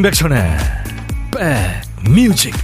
[0.00, 0.56] 임백천의
[2.06, 2.54] 백뮤직.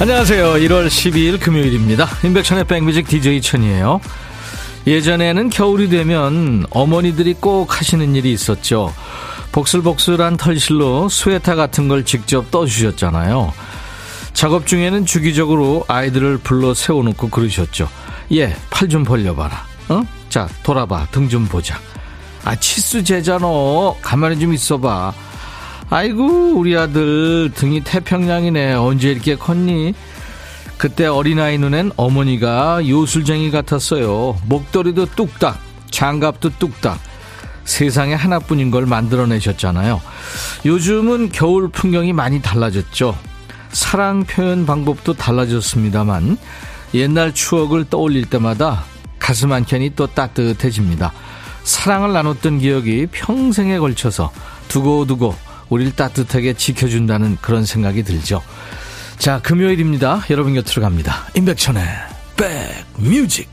[0.00, 0.52] 안녕하세요.
[0.52, 2.06] 1월 12일 금요일입니다.
[2.22, 4.02] 임백천의 백뮤직 DJ 천이에요
[4.88, 8.92] 예전에는 겨울이 되면 어머니들이 꼭 하시는 일이 있었죠.
[9.52, 13.52] 복슬복슬한 털실로 스웨터 같은 걸 직접 떠주셨잖아요.
[14.32, 17.88] 작업 중에는 주기적으로 아이들을 불러 세워놓고 그러셨죠.
[18.32, 19.66] 예, 팔 좀 벌려봐라.
[19.90, 20.02] 어?
[20.30, 21.06] 자, 돌아봐.
[21.10, 21.78] 등 좀 보자.
[22.44, 23.46] 아, 치수 제잖아.
[24.00, 25.12] 가만히 좀 있어봐.
[25.90, 28.74] 아이고, 우리 아들 등이 태평양이네.
[28.74, 29.94] 언제 이렇게 컸니?
[30.78, 34.38] 그때 어린아이 눈엔 어머니가 요술쟁이 같았어요.
[34.46, 37.00] 목도리도 뚝딱, 장갑도 뚝딱.
[37.64, 40.00] 세상에 하나뿐인 걸 만들어내셨잖아요.
[40.64, 43.18] 요즘은 겨울 풍경이 많이 달라졌죠.
[43.72, 46.38] 사랑 표현 방법도 달라졌습니다만
[46.94, 48.84] 옛날 추억을 떠올릴 때마다
[49.18, 51.12] 가슴 한켠이 또 따뜻해집니다.
[51.64, 54.32] 사랑을 나눴던 기억이 평생에 걸쳐서
[54.68, 55.34] 두고두고
[55.68, 58.42] 우리를 따뜻하게 지켜준다는 그런 생각이 들죠.
[59.18, 60.22] 자, 금요일입니다.
[60.30, 61.26] 여러분 곁으로 갑니다.
[61.34, 61.82] 임백천의
[62.36, 63.48] 백뮤직.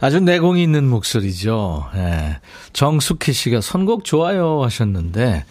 [0.00, 1.86] 아주 내공이 있는 목소리죠.
[1.96, 2.38] 예.
[2.72, 5.44] 정숙희 씨가 선곡 좋아요 하셨는데,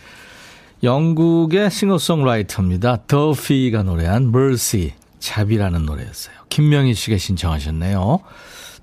[0.81, 3.03] 영국의 싱어송라이터입니다.
[3.05, 6.35] 더피가 노래한 Mercy, 잡이라는 노래였어요.
[6.49, 8.19] 김명희 씨가 신청하셨네요.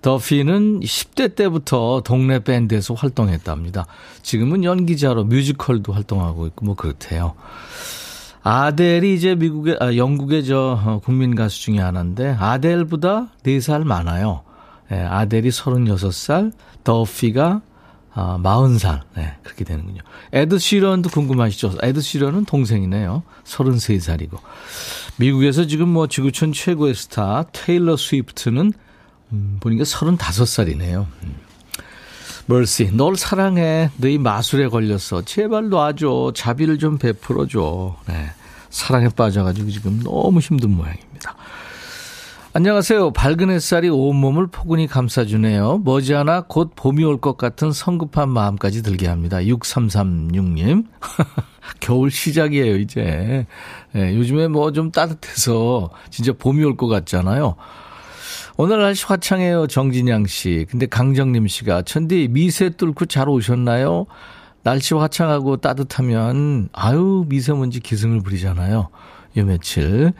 [0.07, 3.87] 더피는 10대 때부터 동네 밴드에서 활동했답니다.
[4.23, 7.35] 지금은 연기자로 뮤지컬도 활동하고 있고 뭐 그렇대요.
[8.45, 14.43] 아델이 이제 미국의 아, 영국의 저 어, 국민 가수 중에 하나인데 아델보다 4살 많아요.
[14.93, 16.53] 예, 아델이 36살,
[16.85, 17.63] 더피가
[18.15, 19.01] 아, 40살.
[19.17, 20.03] 네, 그렇게 되는군요.
[20.33, 21.79] 에드 시런도 궁금하시죠?
[21.83, 23.25] 에드 시런은 동생이네요.
[23.43, 24.39] 33살이고.
[25.17, 28.73] 미국에서 지금 뭐 지구촌 최고의 스타 테일러 스위프트는
[29.33, 31.07] 음, 보니까 35살이네요.
[31.25, 31.35] 음.
[32.47, 33.91] 멀시, 널 사랑해.
[33.97, 35.23] 너희 마술에 걸렸어.
[35.23, 36.33] 제발 놔줘.
[36.35, 37.97] 자비를 좀 베풀어줘.
[38.07, 38.31] 네.
[38.71, 41.35] 사랑에 빠져가지고 지금 너무 힘든 모양입니다.
[42.53, 43.11] 안녕하세요.
[43.13, 45.79] 밝은 햇살이 온몸을 포근히 감싸주네요.
[45.85, 49.39] 머지않아 곧 봄이 올 것 같은 성급한 마음까지 들게 합니다.
[49.39, 50.87] 6336님.
[51.81, 53.47] 겨울 시작이에요, 이제.
[53.93, 57.57] 네, 요즘에 뭐 좀 따뜻해서 진짜 봄이 올 것 같잖아요.
[58.59, 60.67] 오늘 날씨 화창해요, 정진양 씨.
[60.71, 64.07] 근데 강정림 씨가, 천디, 미세 뚫고 잘 오셨나요?
[64.63, 68.89] 날씨 화창하고 따뜻하면, 아유, 미세먼지 기승을 부리잖아요.
[69.37, 70.15] 요 며칠.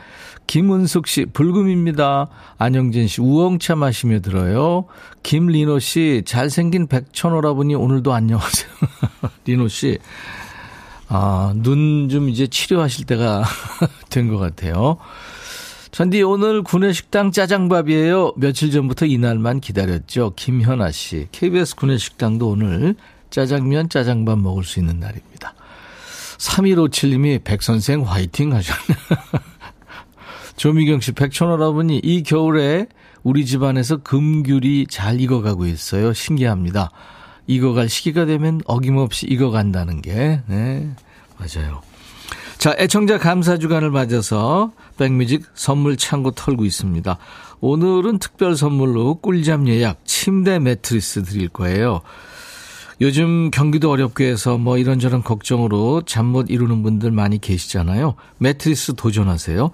[0.47, 2.29] 김은숙 씨, 불금입니다.
[2.59, 4.85] 안영진 씨, 우엉차 마시며 들어요.
[5.23, 8.69] 김리노 씨, 잘생긴 백천오라버니 오늘도 안녕하세요.
[9.47, 9.99] 리노 씨,
[11.09, 13.45] 아, 눈 좀 이제 치료하실 때가
[14.11, 14.99] 된 것 같아요.
[15.91, 18.35] 전디 오늘 구내식당 짜장밥이에요.
[18.37, 20.33] 며칠 전부터 이날만 기다렸죠.
[20.37, 21.29] 김현아 씨.
[21.33, 22.97] KBS 구내식당도 오늘
[23.31, 25.55] 짜장면 짜장밥 먹을 수 있는 날입니다.
[26.39, 28.99] 3157님이 백선생 화이팅 하셨네.
[30.57, 32.87] 조미경 씨, 백천할아버니, 이 겨울에
[33.23, 36.13] 우리 집안에서 금귤이 잘 익어가고 있어요.
[36.13, 36.91] 신기합니다.
[37.47, 40.91] 익어갈 시기가 되면 어김없이 익어간다는 게, 네,
[41.39, 41.83] 맞아요.
[42.67, 47.17] 자, 애청자 감사 주간을 맞아서 백뮤직 선물 창고 털고 있습니다.
[47.61, 52.01] 오늘은 특별 선물로 꿀잠 예약 침대 매트리스 드릴 거예요.
[53.01, 58.17] 요즘 경기도 어렵게 해서 뭐 이런저런 걱정으로 잠 못 이루는 분들 많이 계시잖아요.
[58.39, 59.71] 매트리스 도전하세요.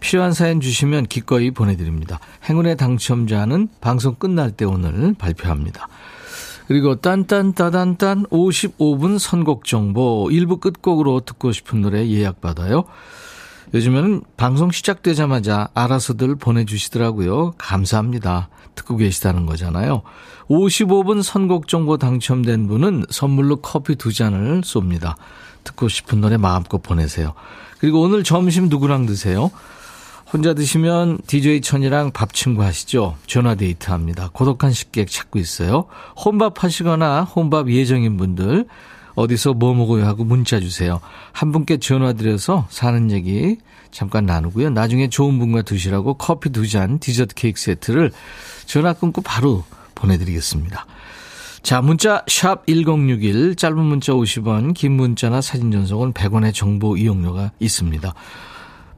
[0.00, 2.18] 필요한 사연 주시면 기꺼이 보내드립니다.
[2.48, 5.86] 행운의 당첨자는 방송 끝날 때 오늘 발표합니다.
[6.66, 12.84] 그리고 딴딴따단딴 55분 선곡 정보 1부 끝곡으로 듣고 싶은 노래 예약받아요.
[13.74, 17.54] 요즘에는 방송 시작되자마자 알아서들 보내주시더라고요.
[17.58, 18.48] 감사합니다.
[18.74, 20.02] 듣고 계시다는 거잖아요.
[20.48, 25.16] 55분 선곡 정보 당첨된 분은 선물로 커피 두 잔을 쏩니다.
[25.64, 27.34] 듣고 싶은 노래 마음껏 보내세요.
[27.78, 29.50] 그리고 오늘 점심 누구랑 드세요?
[30.34, 33.16] 혼자 드시면 DJ 천이랑 밥 친구 하시죠?
[33.28, 34.30] 전화 데이트 합니다.
[34.32, 35.84] 고독한 식객 찾고 있어요.
[36.16, 38.66] 혼밥 하시거나 혼밥 예정인 분들
[39.14, 41.00] 어디서 뭐 먹어요 하고 문자 주세요.
[41.30, 43.58] 한 분께 전화 드려서 사는 얘기
[43.92, 44.70] 잠깐 나누고요.
[44.70, 48.10] 나중에 좋은 분과 드시라고 커피 두 잔, 디저트 케이크 세트를
[48.66, 49.62] 전화 끊고 바로
[49.94, 50.84] 보내드리겠습니다.
[51.62, 58.12] 자, 문자 샵 1061, 짧은 문자 50원, 긴 문자나 사진 전송은 100원의 정보 이용료가 있습니다.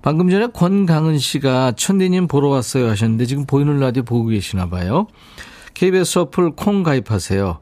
[0.06, 5.08] 방금 전에 권강은 씨가 천디님 보러 왔어요 하셨는데 지금 보이는 라디오 보고 계시나 봐요.
[5.74, 7.58] KBS 어플 콩 가입하세요.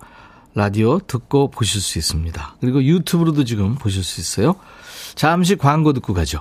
[0.54, 2.56] 라디오 듣고 보실 수 있습니다.
[2.60, 4.56] 그리고 유튜브로도 지금 보실 수 있어요.
[5.14, 6.40] 잠시 광고 듣고 가죠.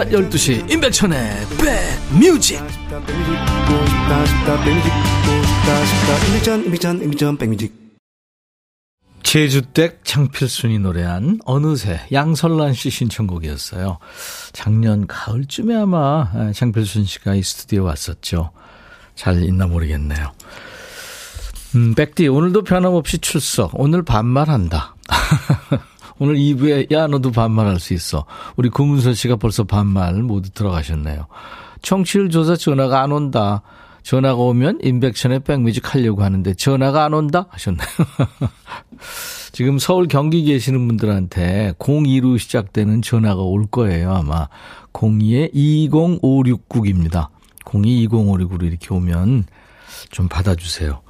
[0.00, 1.30] 낮 12시 임백천의
[1.60, 2.58] 백뮤직
[9.22, 13.98] 제주댁 장필순이 노래한 어느새 양설란 씨 신청곡이었어요.
[14.52, 18.52] 작년 가을쯤에 아마 장필순 씨가 이 스튜디오 왔었죠.
[19.14, 20.32] 잘 있나 모르겠네요.
[21.74, 23.78] 음, 백디 오늘도 변함없이 출석.
[23.78, 24.94] 오늘 반말한다.
[26.20, 28.26] 오늘 2부에 야 너도 반말할 수 있어.
[28.56, 31.26] 우리 구문선 씨가 벌써 반말 모두 들어가셨네요.
[31.82, 33.62] 청취율 조사 전화가 안 온다.
[34.02, 37.88] 전화가 오면 인백션의 백뮤직 하려고 하는데 전화가 안 온다 하셨네요.
[39.52, 44.48] 지금 서울 경기 계시는 분들한테 02로 시작되는 전화가 올 거예요 아마
[44.92, 47.28] 02에 20569입니다.
[47.64, 49.46] 022056으로 이렇게 오면
[50.10, 51.00] 좀 받아주세요.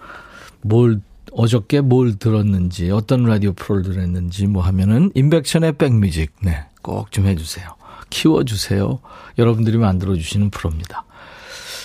[0.62, 1.00] 뭘
[1.32, 7.66] 어저께 뭘 들었는지, 어떤 라디오 프로를 들었는지 뭐 하면은 인백션의 백뮤직, 네, 꼭 좀 해주세요.
[8.10, 9.00] 키워주세요.
[9.38, 11.04] 여러분들이 만들어주시는 프로입니다.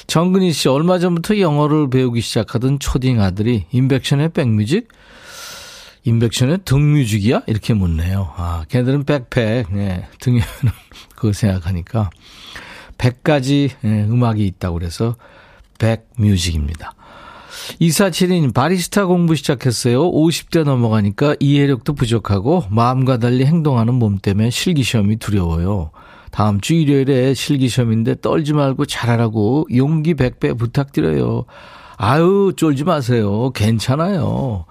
[0.07, 4.87] 정근희 씨, 얼마 전부터 영어를 배우기 시작하던 초딩 아들이 인백션의 백뮤직?
[6.03, 7.41] 인백션의 등뮤직이야?
[7.47, 8.31] 이렇게 묻네요.
[8.37, 10.45] 아, 걔들은 백팩, 네, 등에는
[11.15, 12.09] 그거 생각하니까.
[12.97, 15.15] 100가지 네, 음악이 있다고 그래서
[15.79, 16.93] 백뮤직입니다.
[17.79, 20.11] 이사칠인 바리스타 공부 시작했어요.
[20.11, 25.91] 50대 넘어가니까 이해력도 부족하고 마음과 달리 행동하는 몸 때문에 실기시험이 두려워요.
[26.31, 31.45] 다음 주 일요일에 실기시험인데 떨지 말고 잘하라고 용기 100배 부탁드려요.
[31.97, 33.51] 아유, 쫄지 마세요.
[33.51, 34.65] 괜찮아요.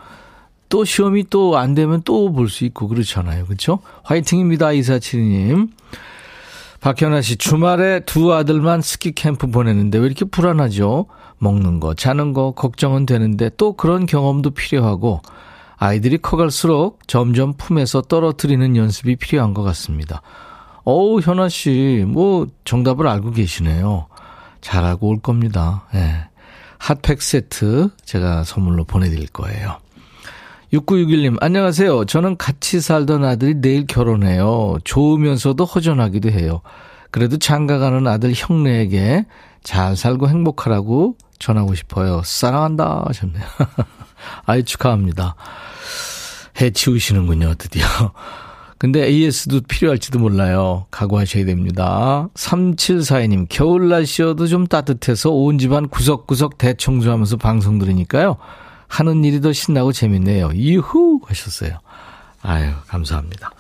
[0.68, 3.46] 또 시험이 또 안 되면 또 볼 수 있고 그렇잖아요.
[3.46, 3.78] 그렇죠?
[4.02, 4.72] 화이팅입니다.
[4.72, 5.68] 이사칠님.
[6.84, 11.06] 박현아 씨, 주말에 두 아들만 스키 캠프 보냈는데 왜 이렇게 불안하죠?
[11.38, 15.22] 먹는 거, 자는 거 걱정은 되는데 또 그런 경험도 필요하고
[15.76, 20.20] 아이들이 커갈수록 점점 품에서 떨어뜨리는 연습이 필요한 것 같습니다.
[20.84, 24.08] 어우, 현아 씨, 뭐 정답을 알고 계시네요.
[24.60, 25.86] 잘하고 올 겁니다.
[25.94, 25.98] 예.
[25.98, 26.28] 네.
[26.80, 29.78] 핫팩 세트 제가 선물로 보내드릴 거예요.
[30.74, 32.06] 6961님, 안녕하세요.
[32.06, 34.78] 저는 같이 살던 아들이 내일 결혼해요.
[34.82, 36.62] 좋으면서도 허전하기도 해요.
[37.12, 39.26] 그래도 장가가는 아들 형네에게
[39.62, 42.22] 잘 살고 행복하라고 전하고 싶어요.
[42.24, 43.44] 사랑한다 하셨네요.
[44.46, 45.36] 아이 축하합니다.
[46.60, 47.86] 해 치우시는군요, 드디어.
[48.76, 50.86] 근데 AS도 필요할지도 몰라요.
[50.90, 52.28] 각오하셔야 됩니다.
[52.34, 58.36] 3742님, 겨울 날씨여도 좀 따뜻해서 온 집안 구석구석 대청소하면서 방송 들으니까요.
[58.94, 60.52] 하는 일이 더 신나고 재밌네요.
[60.54, 61.18] 이후!
[61.26, 61.80] 하셨어요.
[62.42, 63.50] 아유, 감사합니다.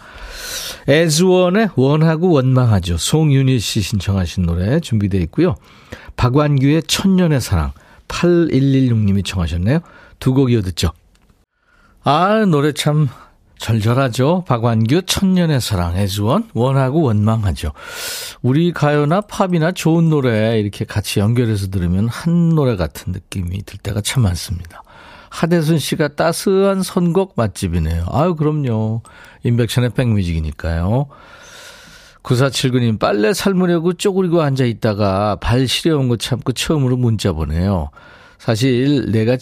[0.86, 2.98] 에즈원의 원하고 원망하죠.
[2.98, 5.56] 송윤희 씨 신청하신 노래 준비되어 있고요.
[6.14, 7.72] 박완규의 천년의 사랑
[8.06, 9.80] 8116님이 청하셨네요.
[10.20, 10.92] 두 곡 이어 듣죠.
[12.04, 13.08] 아, 노래 참
[13.58, 14.44] 절절하죠.
[14.46, 17.72] 박완규 천년의 사랑 에즈원 원하고 원망하죠.
[18.40, 24.00] 우리 가요나 팝이나 좋은 노래 이렇게 같이 연결해서 들으면 한 노래 같은 느낌이 들 때가
[24.00, 24.83] 참 많습니다.
[25.34, 28.04] 하대순 씨가 따스한 선곡 맛집이네요.
[28.08, 29.02] 아유, 그럼요.
[29.42, 31.08] 인백션의 백뮤직이니까요.
[32.22, 37.90] 9479님, 빨래 삶으려고 쪼그리고 앉아 있다가 발 시려운 거 참고 처음으로 문자 보내요.
[38.38, 39.36] 사실 내가,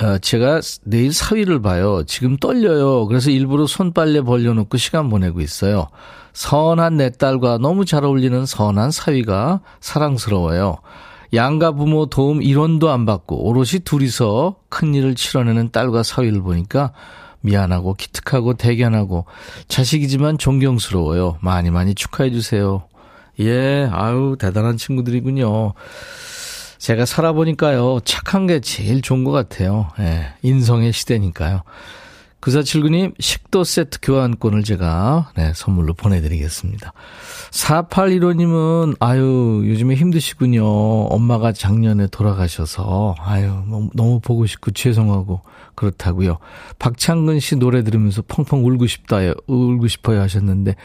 [0.00, 2.02] 어, 제가 내일 사위를 봐요.
[2.06, 3.06] 지금 떨려요.
[3.06, 5.86] 그래서 일부러 손빨래 벌려놓고 시간 보내고 있어요.
[6.32, 10.78] 선한 내 딸과 너무 잘 어울리는 선한 사위가 사랑스러워요.
[11.32, 16.92] 양가 부모 도움 1원도 안 받고 오롯이 둘이서 큰일을 치러내는 딸과 사위를 보니까
[17.40, 19.26] 미안하고 기특하고 대견하고
[19.68, 21.38] 자식이지만 존경스러워요.
[21.40, 22.84] 많이 많이 축하해 주세요.
[23.40, 25.74] 예, 아유 대단한 친구들이군요.
[26.78, 29.88] 제가 살아보니까요 착한 게 제일 좋은 것 같아요.
[30.00, 31.62] 예, 인성의 시대니까요.
[32.44, 36.92] 9479님, 식도 세트 교환권을 제가, 네, 선물로 보내드리겠습니다.
[37.50, 40.64] 4815님은, 아유, 요즘에 힘드시군요.
[41.06, 43.62] 엄마가 작년에 돌아가셔서, 아유,
[43.94, 45.40] 너무 보고 싶고 죄송하고,
[45.74, 46.36] 그렇다고요.
[46.78, 50.76] 박창근 씨 노래 들으면서 펑펑 울고 싶다, 울고 싶어요 하셨는데,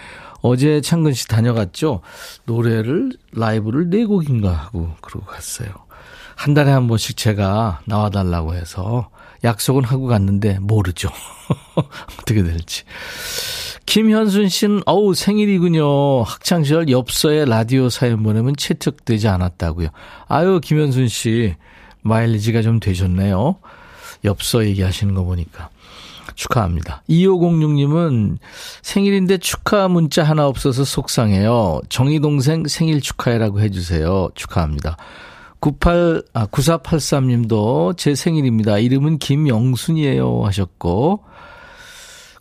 [0.41, 1.99] 어제 창근 씨 다녀갔죠?
[2.45, 5.69] 노래를, 라이브를 네 곡인가 하고, 그러고 갔어요.
[6.37, 9.09] 한 달에 한 번씩 제가 나와달라고 해서,
[9.43, 11.09] 약속은 하고 갔는데 모르죠.
[12.21, 12.83] 어떻게 될지.
[13.85, 16.21] 김현순 씨는 어우 생일이군요.
[16.23, 19.89] 학창 시절 엽서에 라디오 사연 보내면 채택되지 않았다고요.
[20.27, 21.55] 아유 김현순 씨
[22.01, 23.55] 마일리지가 좀 되셨네요.
[24.25, 25.69] 엽서 얘기하시는 거 보니까.
[26.35, 27.03] 축하합니다.
[27.09, 28.37] 2506님은
[28.81, 31.81] 생일인데 축하 문자 하나 없어서 속상해요.
[31.89, 34.29] 정희 동생 생일 축하해라고 해주세요.
[34.35, 34.97] 축하합니다.
[35.59, 38.77] 98, 아, 9483님도 제 생일입니다.
[38.77, 40.45] 이름은 김영순이에요.
[40.45, 41.23] 하셨고,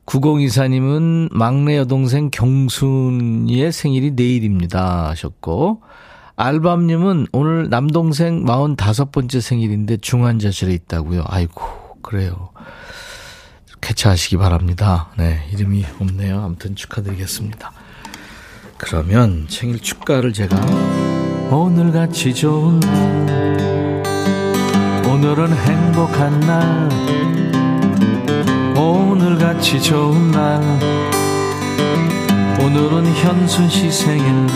[0.07, 5.09] 9024님은 막내 여동생 경순이의 생일이 내일입니다.
[5.11, 5.83] 하셨고,
[6.37, 11.25] 알밤님은 오늘 남동생 45번째 생일인데 중환자실에 있다고요.
[11.27, 11.63] 아이고,
[12.01, 12.51] 그래요.
[13.81, 15.11] 개차하시기 바랍니다.
[15.19, 16.41] 네, 이름이 없네요.
[16.41, 17.73] 아무튼 축하드리겠습니다.
[18.77, 21.18] 그러면 생일 축가를 제가
[21.51, 24.03] 오늘같이 좋은 날.
[25.07, 26.91] 오늘은 행복한 날.
[28.77, 30.61] 오늘같이 좋은 날.
[32.61, 34.47] 오늘은 현순 씨 생일.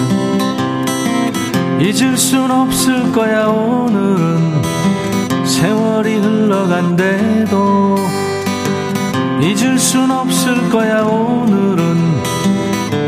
[1.81, 4.63] 잊을 순 없을 거야 오늘은.
[5.47, 7.97] 세월이 흘러간대도
[9.41, 12.13] 잊을 순 없을 거야 오늘은.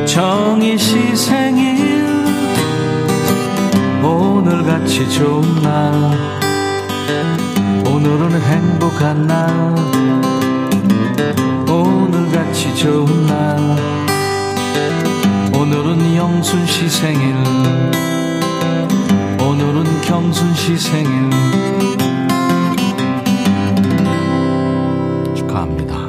[0.07, 2.03] 정희 씨 생일
[4.04, 5.92] 오늘같이 좋은 날.
[7.87, 9.75] 오늘은 행복한 날.
[11.66, 13.58] 오늘같이 좋은 날.
[15.54, 17.34] 오늘은 영순 씨 생일.
[19.40, 21.30] 오늘은 경순 씨 생일.
[25.34, 26.03] 축하합니다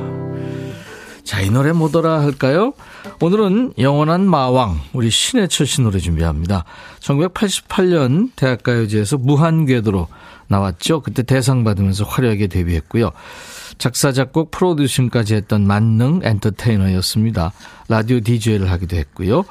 [1.25, 2.74] 자 이 노래 뭐더라 할까요?
[3.20, 6.65] 오늘은 영원한 마왕, 우리 신해철 씨 노래 준비합니다.
[7.00, 10.08] 1988년 대학가요제에서 무한궤도로
[10.48, 11.01] 나왔죠.
[11.01, 13.12] 그때 대상 받으면서 화려하게 데뷔했고요.
[13.77, 17.51] 작사, 작곡, 프로듀싱까지 했던 만능 엔터테이너였습니다.
[17.89, 19.44] 라디오 DJ를 하기도 했고요.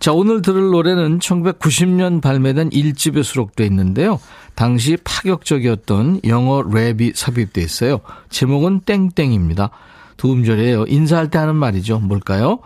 [0.00, 4.18] 자, 오늘 들을 노래는 1990년 발매된 1집에 수록되어 있는데요.
[4.54, 8.00] 당시 파격적이었던 영어 랩이 삽입되어 있어요.
[8.30, 9.70] 제목은 땡땡입니다.
[10.18, 10.84] 두 음절이에요.
[10.88, 12.00] 인사할 때 하는 말이죠.
[12.00, 12.58] 뭘까요?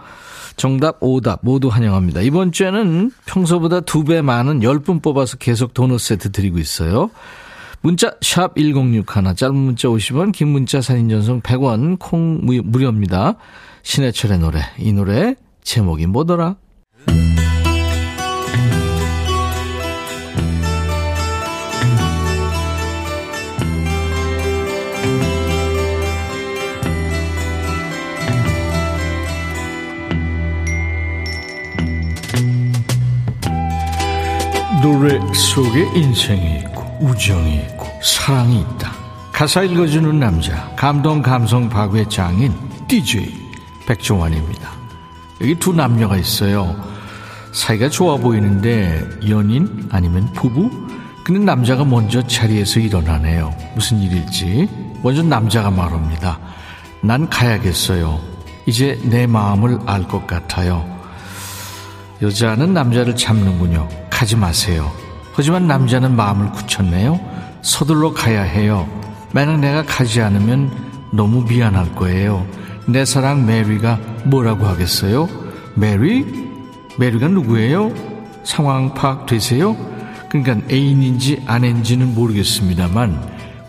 [0.57, 2.21] 정답, 오답 모두 환영합니다.
[2.23, 7.11] 이번 주에는 평소보다 두 배 많은 10분 뽑아서 계속 도넛 세트 드리고 있어요.
[7.81, 9.05] 문자 샵 1061,
[9.35, 13.35] 짧은 문자 50원, 긴 문자 사진 전송 100원, 콩 무료입니다.
[13.83, 16.57] 신해철의 노래, 이 노래 제목이 뭐더라?
[34.83, 38.93] 노래 속에 인생이 있고 우정이 있고 사랑이 있다.
[39.33, 42.53] 가사 읽어주는 남자 감동 감성 파괴 장인
[42.89, 43.33] DJ
[43.87, 44.71] 백종원입니다.
[45.41, 46.77] 여기 두 남녀가 있어요.
[47.53, 50.69] 사이가 좋아 보이는데 연인 아니면 부부?
[51.23, 53.55] 근데 남자가 먼저 자리에서 일어나네요.
[53.77, 54.69] 무슨 일일지
[55.03, 56.41] 먼저 남자가 말합니다.
[57.03, 58.21] 난 가야겠어요.
[58.67, 61.02] 이제 내 마음을 알 것 같아요.
[62.23, 63.89] 여자는 남자를 잡는군요.
[64.09, 64.93] 가지 마세요.
[65.35, 67.19] 하지만 남자는 마음을 굳혔네요.
[67.63, 68.89] 서둘러 가야 해요.
[69.33, 70.71] 만약 내가 가지 않으면
[71.13, 72.47] 너무 미안할 거예요.
[72.87, 75.29] 내 사랑 메리가 뭐라고 하겠어요?
[75.75, 76.25] 메리?
[76.97, 77.93] 메리가 누구예요?
[78.45, 79.77] 상황 파악되세요?
[80.29, 83.21] 그러니까 애인인지 아내인지는 모르겠습니다만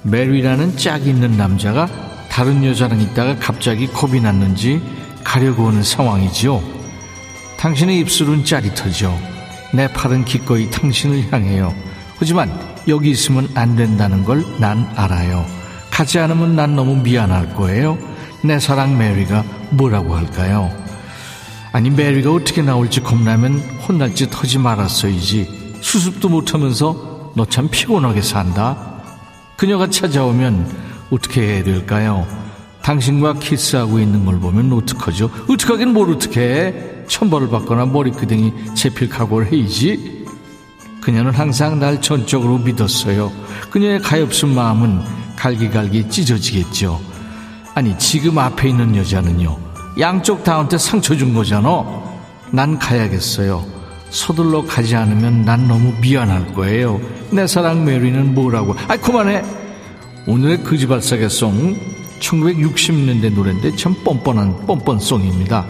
[0.04, 1.88] 메리라는 짝이 있는 남자가
[2.30, 4.80] 다른 여자랑 있다가 갑자기 겁이 났는지
[5.24, 6.83] 가려고 하는 상황이지요.
[7.64, 9.18] 당신의 입술은 짜릿하죠.
[9.74, 11.74] 내 팔은 기꺼이 당신을 향해요.
[12.18, 12.52] 하지만
[12.90, 15.46] 여기 있으면 안 된다는 걸 난 알아요.
[15.90, 17.98] 가지 않으면 난 너무 미안할 거예요.
[18.44, 20.70] 내 사랑 메리가 뭐라고 할까요?
[21.72, 25.78] 아니 메리가 어떻게 나올지 겁나면 혼날 짓 하지 말았어야지.
[25.80, 29.02] 수습도 못하면서 너 참 피곤하게 산다.
[29.56, 32.28] 그녀가 찾아오면 어떻게 해야 될까요?
[32.82, 35.30] 당신과 키스하고 있는 걸 보면 어떡하죠?
[35.50, 36.92] 어떡하긴 뭘 어떡해?
[37.08, 40.26] 천벌을 받거나 머리끄댕이 재필 각오를 해야지.
[41.02, 43.32] 그녀는 항상 날 전적으로 믿었어요.
[43.70, 45.02] 그녀의 가엾은 마음은
[45.36, 47.00] 갈기갈기 찢어지겠죠.
[47.76, 49.58] 아니 지금 앞에 있는 여자는요.
[50.00, 51.84] 양쪽 다한테 상처 준 거잖아.
[52.52, 53.66] 난 가야겠어요.
[54.10, 57.02] 서둘러 가지 않으면 난 너무 미안할 거예요.
[57.32, 58.76] 내 사랑 메리는 뭐라고.
[58.88, 59.44] 아 그만해.
[60.28, 61.76] 오늘의 그지발싸개 song
[62.20, 65.66] 1960년대 노래인데 참 뻔뻔한 뻔뻔 song입니다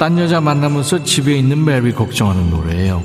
[0.00, 3.04] 딴 여자 만나면서 집에 있는 메리 걱정하는 노래예요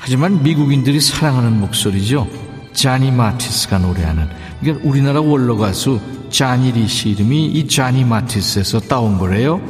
[0.00, 2.26] 하지만 미국인들이 사랑하는 목소리죠
[2.72, 4.28] 자니 마티스가 노래하는
[4.60, 9.60] 이게 우리나라 원로 가수 자니 리 씨 이름이 이 자니 마티스에서 따온 거래요.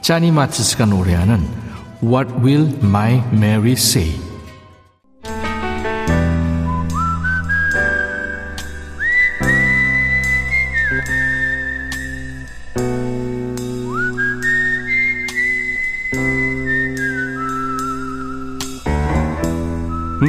[0.00, 1.46] 자니 마티스가 노래하는
[2.02, 4.18] What Will My Mary Say?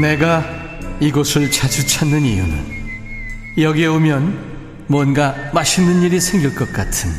[0.01, 0.43] 내가
[0.99, 2.73] 이곳을 자주 찾는 이유는
[3.57, 4.53] 여기에 오면
[4.87, 7.09] 뭔가 맛있는 일이 생길 것 같은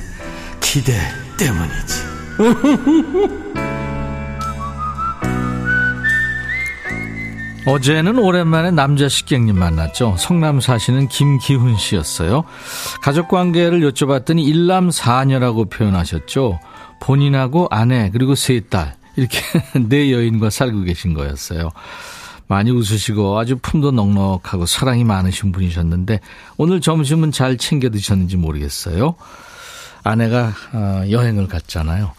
[0.61, 0.93] 기대
[1.39, 2.05] 때문이지.
[7.67, 10.17] 어제는 오랜만에 남자 식객님 만났죠.
[10.19, 12.45] 성남 사시는 김기훈 씨였어요.
[13.01, 16.61] 가족 관계를 여쭤봤더니 일남 사녀라고 표현하셨죠.
[17.01, 19.39] 본인하고 아내 그리고 세 딸 이렇게
[19.89, 21.71] 네 여인과 살고 계신 거였어요.
[22.55, 26.21] 많이 웃으시고 아주 품도 넉넉하고 사랑이 많으신 분이셨는데
[26.57, 29.17] 오늘 점심은 잘 챙겨 드셨는지 모르겠어요.
[30.05, 32.13] 아내가 어, 여행을 갔잖아요.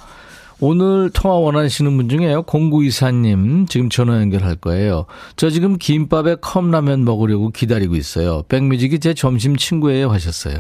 [0.60, 2.44] 오늘 통화 원하시는 분 중에요.
[2.44, 5.06] 공구이사님 지금 전화 연결할 거예요.
[5.38, 8.44] 저 지금 김밥에 컵라면 먹으려고 기다리고 있어요.
[8.50, 10.58] 백뮤직이 제 점심 친구예요 하셨어요.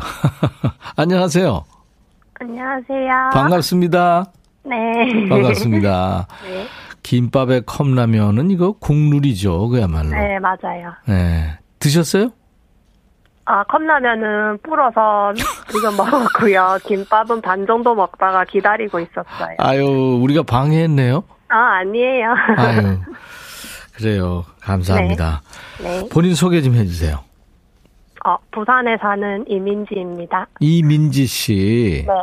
[0.95, 1.65] 안녕하세요.
[2.39, 3.29] 안녕하세요.
[3.33, 4.31] 반갑습니다.
[4.63, 5.27] 네.
[5.27, 6.27] 반갑습니다.
[6.47, 6.65] 네.
[7.05, 9.69] 김밥에 컵라면은 이거 국룰이죠.
[9.69, 10.09] 그야말로.
[10.09, 10.91] 네, 맞아요.
[11.07, 11.55] 네.
[11.77, 12.31] 드셨어요?
[13.45, 15.31] 아, 컵라면은 불어서
[15.71, 16.79] 지금 먹었고요.
[16.83, 19.55] 김밥은 반 정도 먹다가 기다리고 있었어요.
[19.59, 19.85] 아유,
[20.19, 21.23] 우리가 방해했네요.
[21.49, 22.33] 아, 아니에요.
[22.57, 22.97] 아유.
[23.93, 24.43] 그래요.
[24.61, 25.43] 감사합니다.
[25.83, 26.09] 네.
[26.11, 27.19] 본인 소개 좀 해주세요.
[28.27, 30.47] 어, 부산에 사는 이민지입니다.
[30.59, 32.05] 이민지 씨.
[32.07, 32.13] 네.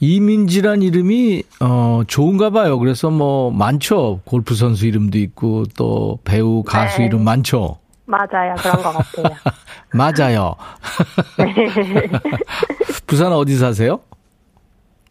[0.00, 2.78] 이민지란 이름이 어 좋은가 봐요.
[2.80, 4.20] 그래서 뭐 많죠.
[4.24, 7.06] 골프 선수 이름도 있고 또 배우 가수 네.
[7.06, 7.78] 이름 많죠.
[8.06, 8.54] 맞아요.
[8.58, 9.36] 그런 것 같아요.
[9.94, 10.56] 맞아요.
[11.38, 11.54] 네.
[13.06, 14.00] 부산 어디 사세요?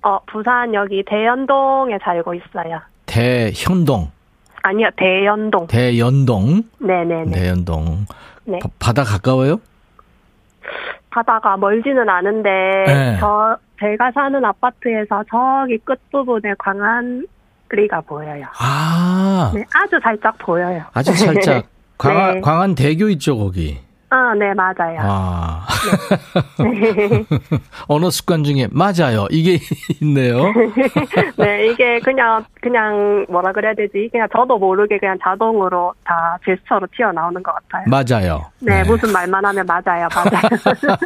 [0.04, 2.80] 어, 부산 여기 대연동에 살고 있어요.
[3.06, 4.12] 대현동,
[4.64, 5.68] 아니요, 대연동.
[5.68, 7.32] 대연동, 네네네.
[7.32, 8.06] 대연동.
[8.44, 8.60] 네.
[8.60, 9.60] 바- 바다 가까워요?
[11.16, 12.50] 바다가 멀지는 않은데,
[12.88, 13.18] 네.
[13.22, 18.46] 저, 제가 사는 아파트에서 저기 끝부분에 광안리가 보여요.
[18.60, 20.84] 아, 네, 아주 살짝 보여요.
[20.94, 21.64] 아주 살짝.
[21.98, 22.42] 광안, 네.
[22.42, 23.80] 광안 대교 있죠, 거기.
[24.10, 25.00] 아, 네, 맞아요.
[25.02, 25.66] 아.
[27.88, 29.28] 언어 습관 중에 맞아요.
[29.32, 29.60] 이게
[30.02, 30.54] 있네요.
[31.38, 34.10] 네, 이게 그냥, 그냥, 뭐라 그래야 되지?
[34.12, 37.84] 그냥 저도 모르게 그냥 자동으로 다 제스처로 튀어나오는 것 같아요.
[37.88, 38.46] 맞아요.
[38.60, 40.98] 네, 무슨 말만 하면 맞아요, 맞아요.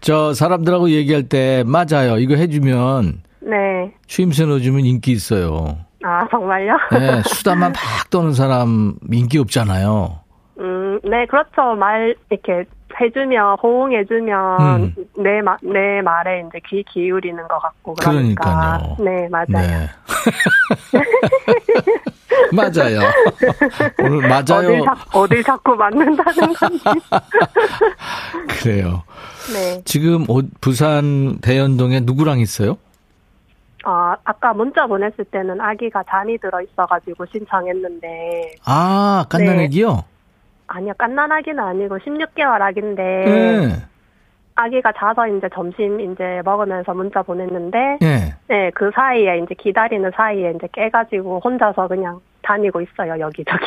[0.00, 2.18] 저 사람들하고 얘기할 때 맞아요.
[2.18, 3.92] 이거 해주면 네.
[4.06, 5.78] 추임새 넣어주면 인기 있어요.
[6.02, 6.76] 아, 정말요?
[6.92, 10.20] 네, 수다만 막 떠는 사람 인기 없잖아요.
[10.60, 11.74] 음, 네, 그렇죠.
[11.76, 12.64] 말, 이렇게
[13.00, 14.94] 해주면, 호응해주면, 음.
[15.16, 18.78] 내, 마, 내 말에 이제 귀 기울이는 것 같고, 그러니까.
[18.78, 18.96] 그러니까요.
[18.98, 19.46] 네, 맞아요.
[19.48, 19.88] 네.
[22.52, 23.00] 맞아요.
[24.02, 24.84] 오늘 맞아요.
[25.14, 26.84] 어딜, 자, 자꾸 맞는다는 건지.
[28.62, 29.02] 그래요.
[29.52, 29.82] 네.
[29.84, 32.76] 지금 어- 부산 대연동에 누구랑 있어요?
[33.84, 40.04] 아, 아까 문자 보냈을 때는 아기가 잔이 들어 있어가지고 신청했는데, 아, 깐난애기요?
[40.72, 43.82] 아니요, 깐난아기는 아니고 16개월 아기인데, 네.
[44.54, 48.34] 아기가 자서 이제 점심 이제 먹으면서 문자 보냈는데, 네.
[48.46, 53.64] 네, 그 사이에 이제 기다리는 사이에 이제 깨가지고 혼자서 그냥 다니고 있어요, 여기저기.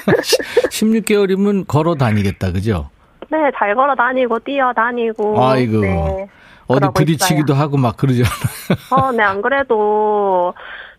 [0.72, 2.88] 16개월이면 걸어 다니겠다, 그죠?
[3.30, 5.42] 네, 잘 걸어 다니고, 뛰어 다니고.
[5.42, 5.80] 아이고.
[5.80, 6.28] 네.
[6.66, 8.30] 어디 부딪히기도 하고 막 그러잖아.
[8.90, 10.54] 어, 네, 안 그래도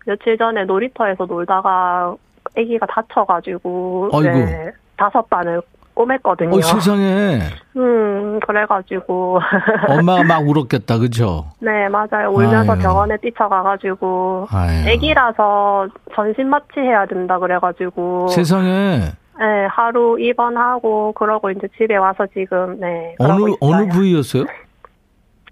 [0.06, 2.16] 며칠 전에 놀이터에서 놀다가
[2.56, 4.30] 아기가 다쳐가지고, 아이고.
[4.30, 5.62] 네, 다섯 반을
[5.96, 6.58] 꼬맸거든요.
[6.58, 7.40] 어, 세상에.
[7.78, 9.40] 음, 그래가지고.
[9.90, 11.46] 엄마가 막 울었겠다, 그죠?
[11.60, 12.32] 네, 맞아요.
[12.32, 12.82] 울면서 아유.
[12.82, 14.48] 병원에 뛰쳐가가지고.
[14.52, 14.90] 아유.
[14.92, 18.28] 아기라서 전신 마취해야 된다 그래가지고.
[18.30, 19.00] 세상에.
[19.40, 23.16] 네, 하루 입원하고, 그러고 이제 집에 와서 지금, 네.
[23.20, 23.54] 어느.
[23.60, 24.46] 어느 부위였어요?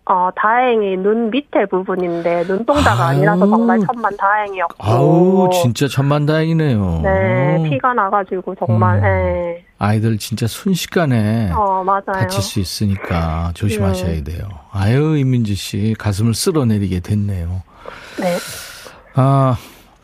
[0.06, 3.18] 어, 다행히 눈 밑에 부분인데, 눈동자가 아유.
[3.18, 4.76] 아니라서 정말 천만 다행이었고.
[4.80, 7.02] 아우, 진짜 천만 다행이네요.
[7.04, 9.04] 네, 피가 나가지고 정말, 음.
[9.06, 9.66] 예.
[9.78, 12.02] 아이들 진짜 순식간에 어, 맞아요.
[12.06, 14.24] 다칠 수 있으니까 조심하셔야 네.
[14.24, 14.48] 돼요.
[14.72, 17.62] 아유, 이민지 씨, 가슴을 쓸어내리게 됐네요.
[18.20, 18.38] 네.
[19.16, 19.56] 아,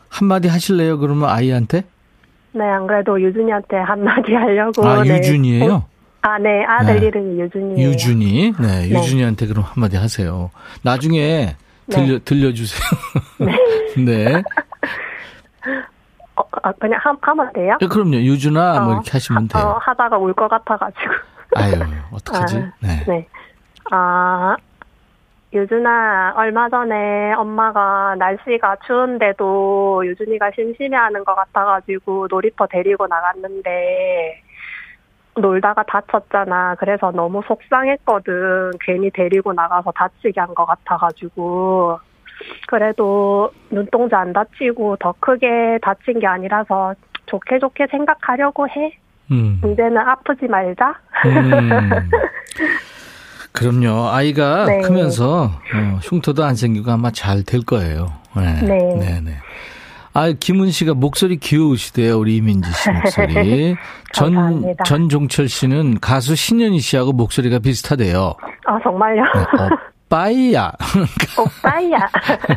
[0.10, 0.98] 한마디 하실래요?
[1.00, 1.84] 그러면 아이한테?
[2.54, 4.84] 네, 안 그래도 유준이한테 한마디 하려고.
[4.88, 5.18] 아, 네.
[5.18, 5.84] 유준이에요?
[6.28, 6.64] 아, 네.
[6.66, 7.08] 아들 네.
[7.08, 7.90] 이름이 유준이에요.
[7.90, 8.54] 유준이.
[8.60, 10.52] 네, 유준이한테 그럼 한마디 하세요.
[10.84, 11.56] 나중에
[11.90, 12.90] 들려, 들려주세요.
[14.06, 14.44] 네.
[16.36, 17.78] 어, 아, 그냥 하, 하면 돼요?
[17.80, 18.16] 네, 그럼요.
[18.18, 19.72] 유준아, 뭐 어, 이렇게 하시면 하, 돼요.
[19.72, 21.12] 어, 하다가 울 것 같아가지고.
[21.56, 21.74] 아유,
[22.14, 22.58] 어떡하지?
[22.58, 23.04] 아, 네.
[23.08, 23.28] 네.
[23.92, 24.56] 아,
[25.54, 34.42] 유준아, 얼마 전에 엄마가 날씨가 추운데도 유준이가 심심해하는 것 같아가지고 놀이터 데리고 나갔는데
[35.42, 36.76] 놀다가 다쳤잖아.
[36.80, 38.72] 그래서 너무 속상했거든.
[38.82, 42.00] 괜히 데리고 나가서 다치게 한 것 같아가지고.
[42.68, 46.94] 그래도 눈동자 안 다치고 더 크게 다친 게 아니라서
[47.26, 48.98] 좋게 좋게 생각하려고 해.
[49.32, 49.60] 음.
[49.66, 50.96] 이제는 아프지 말자.
[51.26, 51.90] 음.
[53.52, 54.10] 그럼요.
[54.10, 54.82] 아이가 네.
[54.82, 58.08] 크면서 어, 흉터도 안 생기고 아마 잘 될 거예요.
[58.36, 58.62] 네.
[58.62, 58.78] 네.
[58.96, 59.32] 네, 네.
[60.18, 62.18] 아, 김은 씨가 목소리 귀여우시대요.
[62.18, 63.76] 우리 이민지 씨 목소리.
[64.14, 64.84] 전, 감사합니다.
[64.84, 68.34] 전종철 씨는 가수 신현희 씨하고 목소리가 비슷하대요.
[68.66, 69.22] 아, 정말요?
[69.22, 69.76] 네,
[70.10, 70.72] 오빠이야.
[71.38, 71.98] 오빠야.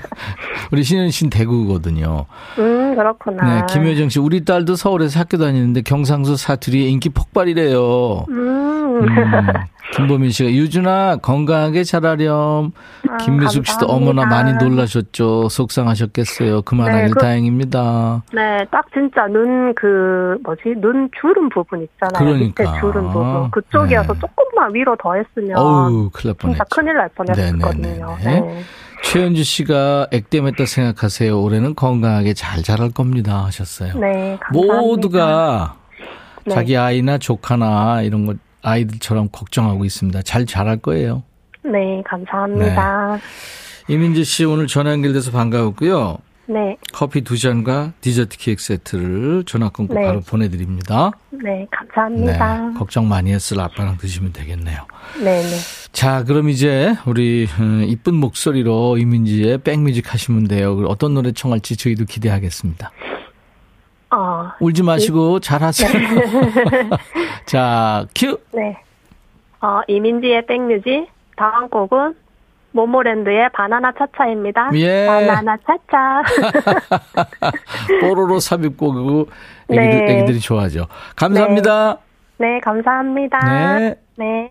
[0.70, 2.26] 우리 신현희 씨는 대구거든요.
[2.58, 3.44] 음, 그렇구나.
[3.44, 4.20] 네, 김효정 씨.
[4.20, 8.26] 우리 딸도 서울에서 학교 다니는데 경상도 사투리에 인기 폭발이래요.
[8.28, 8.70] 음.
[9.00, 9.06] 음,
[9.96, 12.70] 김보민 씨가 유준아 건강하게 자라렴.
[13.08, 14.12] 아, 김미숙 씨도 감사합니다.
[14.22, 15.48] 어머나 많이 놀라셨죠.
[15.48, 16.62] 속상하셨겠어요.
[16.62, 18.22] 그만하길 네, 그- 다행입니다.
[18.32, 22.18] 네, 딱 진짜 눈 그 뭐지 눈 주름 부분 있잖아요.
[22.18, 22.62] 그러니까.
[22.64, 24.18] 밑에 주름 부분 그쪽이어서 네.
[24.20, 26.52] 조금만 위로 더 했으면 어우, 큰일 날 뻔했죠.
[26.52, 28.16] 진짜 큰일 날 뻔했 거든요.
[28.22, 28.40] 네네네.
[28.40, 28.64] 네.
[29.02, 31.40] 최현주 씨가 액땜했다 생각하세요.
[31.40, 33.44] 올해는 건강하게 잘 자랄 겁니다.
[33.46, 33.94] 하셨어요.
[33.98, 34.80] 네, 감사합니다.
[34.80, 35.76] 모두가
[36.44, 36.54] 네.
[36.54, 40.22] 자기 아이나 조카나 이런 거 아이들처럼 걱정하고 있습니다.
[40.22, 41.22] 잘 자랄 거예요.
[41.64, 43.18] 네, 감사합니다.
[43.88, 46.18] 이민지 씨 오늘 전화 연결돼서 반가웠고요.
[46.50, 50.02] 네, 커피 두 잔과 디저트 케이크 세트를 전화 끊고 네.
[50.02, 51.12] 바로 보내드립니다.
[51.30, 52.58] 네, 감사합니다.
[52.58, 54.84] 네, 걱정 많이 했을 아빠랑 드시면 되겠네요.
[55.22, 55.56] 네, 네.
[55.92, 60.84] 자, 그럼 이제 우리 음, 이쁜 목소리로 이민지의 백뮤직 하시면 돼요.
[60.88, 62.90] 어떤 노래 청할지 저희도 기대하겠습니다.
[64.12, 65.88] 어, 울지 마시고 잘하세요.
[67.46, 68.40] 자, 큐.
[68.52, 68.76] 네.
[69.60, 72.14] 어, 이민지의 백뮤직 다음 곡은
[72.72, 74.70] 모모랜드의 바나나 차차입니다.
[74.74, 75.06] 예.
[75.06, 76.22] 바나나 차차.
[78.00, 79.28] 뽀로로 삽입곡이고
[79.70, 80.12] 애기들, 네.
[80.12, 80.86] 애기들이 좋아하죠.
[81.16, 81.98] 감사합니다.
[82.38, 83.38] 네, 감사합니다.
[83.78, 83.94] 네.
[84.16, 84.50] 네.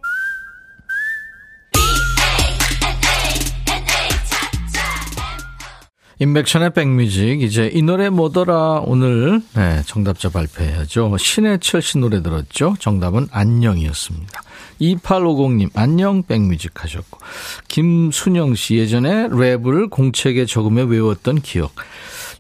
[6.22, 11.16] 인백션의 백뮤직 이제 이 노래 뭐더라 오늘 네, 정답자 발표해야죠.
[11.18, 12.76] 신해철 씨 노래 들었죠.
[12.80, 14.42] 정답은 안녕이었습니다.
[14.82, 17.20] 2850님 안녕 백뮤직 하셨고
[17.68, 21.72] 김순영 씨 예전에 랩을 공책에 적으며 외웠던 기억.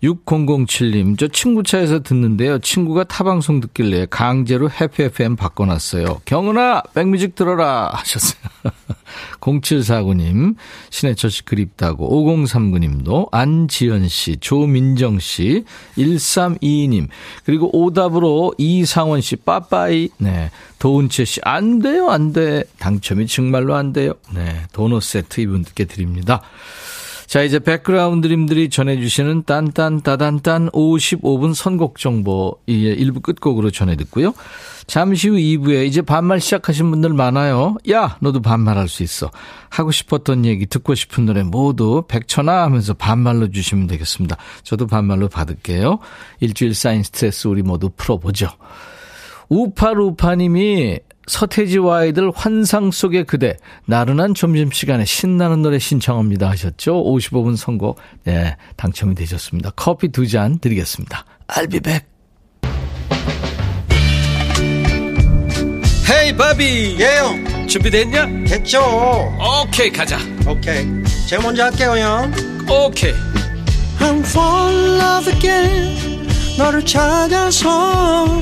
[0.04, 2.60] 6007님, 저 친구 차에서 듣는데요.
[2.60, 6.22] 친구가 타방송 듣길래 강제로 해피 FM 바꿔놨어요.
[6.26, 7.90] 경은아, 백뮤직 들어라!
[7.94, 8.40] 하셨어요.
[9.42, 10.56] 0749님,
[10.90, 15.66] 신해철 씨 그립다고, 5039님도, 안지연 씨, 조민정 씨,
[15.98, 17.08] 1322님,
[17.44, 22.64] 그리고 오답으로 이상원 씨, 빠빠이, 네, 도은채 씨, 안 돼요, 안 돼.
[22.78, 24.14] 당첨이 정말로 안 돼요.
[24.34, 26.42] 네, 도넛 세트 이분들께 드립니다.
[27.30, 34.34] 자, 이제 백그라운드님들이 전해주시는 딴딴따단딴 55분 선곡 정보, 이제 1부 끝곡으로 전해 듣고요.
[34.88, 37.76] 잠시 후 2부에 이제 반말 시작하신 분들 많아요.
[37.92, 39.30] 야, 너도 반말할 수 있어.
[39.70, 44.36] 하고 싶었던 얘기, 듣고 싶은 노래 모두 백천아 하면서 반말로 주시면 되겠습니다.
[44.64, 46.00] 저도 반말로 받을게요.
[46.40, 48.50] 일주일 쌓인 스트레스 우리 모두 풀어보죠.
[49.50, 57.04] 우파루파님이 서태지와 아이들 환상 속의 그대 나른한 점심시간에 신나는 노래 신청합니다 하셨죠.
[57.04, 59.72] 55분 선곡 네, 당첨이 되셨습니다.
[59.76, 61.26] 커피 두 잔 드리겠습니다.
[61.48, 62.06] I'll be back.
[66.12, 68.26] 헤이 바비 예영 준비됐냐?
[68.48, 68.80] 됐죠
[69.64, 70.88] 오케이 가자 오케이
[71.28, 72.32] 제가 먼저 할게요 형
[72.68, 73.14] 오케이
[74.00, 78.42] I'm fall in love again 너를 찾아서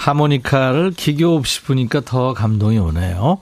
[0.00, 3.38] 하모니카를 기교 없이 부니까 더 감동이 오네요.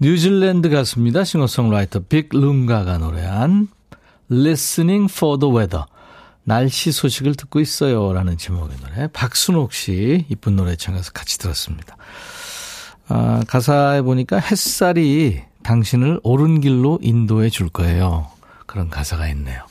[0.00, 1.22] 뉴질랜드 가수입니다.
[1.22, 3.68] 싱어송라이터 빅 룽가가 노래한
[4.28, 5.84] Listening for the Weather.
[6.42, 8.12] 날씨 소식을 듣고 있어요.
[8.12, 9.06] 라는 제목의 노래.
[9.12, 11.96] 박순옥 씨 이쁜 노래 청해서 같이 들었습니다.
[13.08, 18.26] 아, 가사에 보니까 햇살이 당신을 옳은 길로 인도해 줄 거예요.
[18.66, 19.62] 그런 가사가 있네요.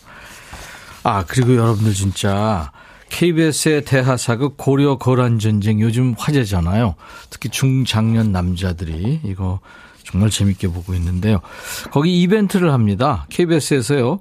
[1.04, 2.72] 아, 그리고 여러분들 진짜
[3.12, 6.96] KBS의 대하사극 고려 거란 전쟁 요즘 화제잖아요.
[7.30, 9.60] 특히 중장년 남자들이 이거
[10.04, 11.40] 정말 재밌게 보고 있는데요.
[11.92, 13.28] 거기 이벤트를 합니다.
[13.30, 14.20] KBS에서요.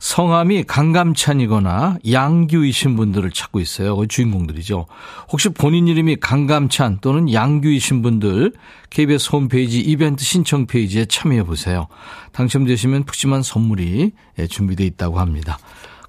[0.00, 3.94] 성함이 강감찬이거나 양규이신 분들을 찾고 있어요.
[3.96, 4.86] 그 주인공들이죠.
[5.30, 8.54] 혹시 본인 이름이 강감찬 또는 양규이신 분들
[8.88, 11.86] KBS 홈페이지 이벤트 신청 페이지에 참여해 보세요.
[12.32, 15.58] 당첨되시면 푸짐한 선물이 예, 준비되어 있다고 합니다.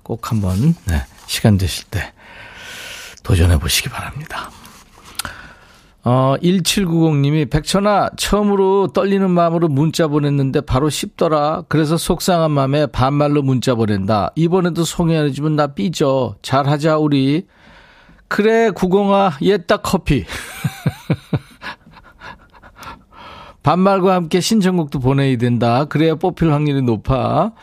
[0.03, 2.13] 꼭 한번 네, 시간 되실 때
[3.31, 4.51] 도전해 보시기 바랍니다.
[6.03, 11.63] 어, 1790님이 백천아 처음으로 떨리는 마음으로 문자 보냈는데 바로 씹더라.
[11.69, 14.33] 그래서 속상한 마음에 반말로 문자 보낸다.
[14.35, 16.35] 이번에도 송해 안 해주면 나 삐져.
[16.41, 17.47] 잘하자 우리.
[18.27, 20.25] 그래 구공아 옛딱 커피.
[23.63, 25.85] 반말과 함께 신청곡도 보내야 된다.
[25.85, 27.53] 그래야 뽑힐 확률이 높아.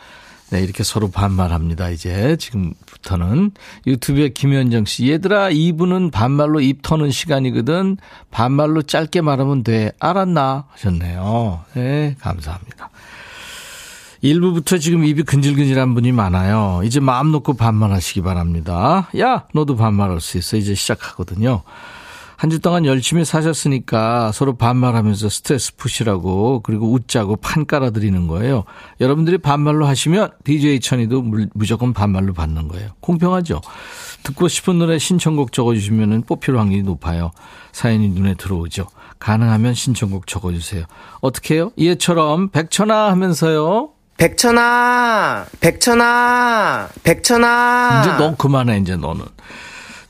[0.51, 1.89] 네, 이렇게 서로 반말합니다.
[1.89, 3.51] 이제 지금부터는
[3.85, 7.97] 유튜브에 김현정 씨, 얘들아, 2부는 반말로 입 터는 시간이거든.
[8.31, 9.91] 반말로 짧게 말하면 돼.
[9.99, 10.65] 알았나?
[10.71, 11.65] 하셨네요.
[11.75, 12.89] 네, 감사합니다.
[14.23, 16.81] 1부부터 지금 입이 근질근질한 분이 많아요.
[16.83, 19.09] 이제 마음 놓고 반말하시기 바랍니다.
[19.17, 20.57] 야, 너도 반말할 수 있어.
[20.57, 21.61] 이제 시작하거든요.
[22.39, 28.63] 한 주 동안 열심히 사셨으니까 서로 반말하면서 스트레스 푸시라고 그리고 웃자고 판 깔아드리는 거예요.
[29.01, 31.21] 여러분들이 반말로 하시면 DJ 천이도
[31.53, 32.91] 무조건 반말로 받는 거예요.
[33.01, 33.59] 공평하죠?
[34.23, 37.31] 듣고 싶은 노래 신청곡 적어주시면 뽑힐 확률이 높아요.
[37.73, 38.87] 사연이 눈에 들어오죠.
[39.19, 40.85] 가능하면 신청곡 적어주세요.
[41.19, 41.71] 어떻게 해요?
[41.77, 43.89] 얘처럼 백천아 하면서요.
[44.15, 48.01] 백천아, 백천아, 백천아.
[48.01, 49.25] 이제 너 그만해, 이제 너는.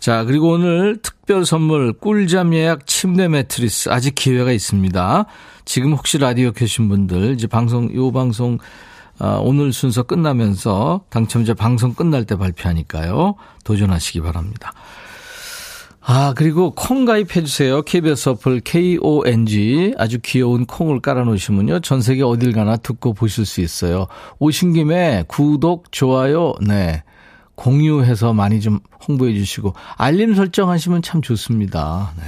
[0.09, 5.25] 자, 그리고 오늘 특별 선물 꿀잠 예약 침대 매트리스 아직 기회가 있습니다.
[5.65, 8.57] 지금 혹시 라디오 계신 분들 이제 방송 요 방송
[9.19, 13.35] 어, 오늘 순서 끝나면서 당첨자 방송 끝날 때 발표하니까요.
[13.63, 14.73] 도전하시기 바랍니다.
[16.01, 17.83] 아, 그리고 콩 가입해주세요.
[17.83, 19.93] KBS 어플 KONG.
[19.99, 21.81] 아주 귀여운 콩을 깔아놓으시면요.
[21.81, 24.07] 전 세계 어딜 가나 듣고 보실 수 있어요.
[24.39, 27.03] 오신 김에 구독, 좋아요, 네.
[27.59, 32.13] 공유해서 많이 좀 홍보해 주시고 알림 설정하시면 참 좋습니다.
[32.17, 32.23] 네.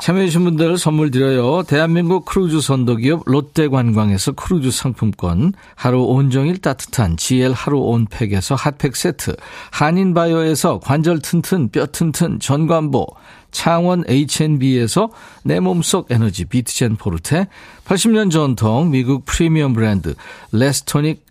[0.00, 1.64] 참여해주신 분들 선물 드려요.
[1.64, 9.34] 대한민국 크루즈 선도기업 롯데관광에서 크루즈 상품권, 하루 온종일 따뜻한 GL 하루 온팩에서 핫팩 세트,
[9.72, 13.08] 한인바이오에서 관절 튼튼 뼈 튼튼 전관보,
[13.50, 15.10] 창원 H&B에서
[15.42, 17.48] 내 몸속 에너지 비트젠 포르테,
[17.84, 20.14] 80년 전통 미국 프리미엄 브랜드
[20.52, 21.27] 레스토닉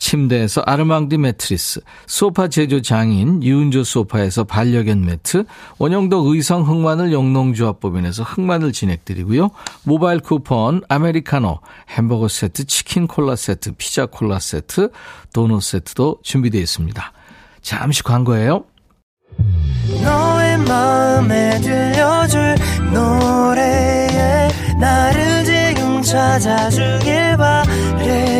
[0.00, 5.44] 침대에서 아르망디 매트리스, 소파 제조 장인 유은조 소파에서 반려견 매트,
[5.78, 9.50] 원형덕 의성 흑마늘 영농조합법인에서 흑마늘 진행드리고요.
[9.84, 11.60] 모바일 쿠폰, 아메리카노,
[11.90, 14.90] 햄버거 세트, 치킨 콜라 세트, 피자 콜라 세트,
[15.32, 17.12] 도넛 세트도 준비되어 있습니다.
[17.60, 18.64] 잠시 광고예요.
[20.02, 22.56] 너의 마음에 들려줄
[22.92, 24.48] 노래에
[24.80, 28.39] 나를 지금 찾아주길 바래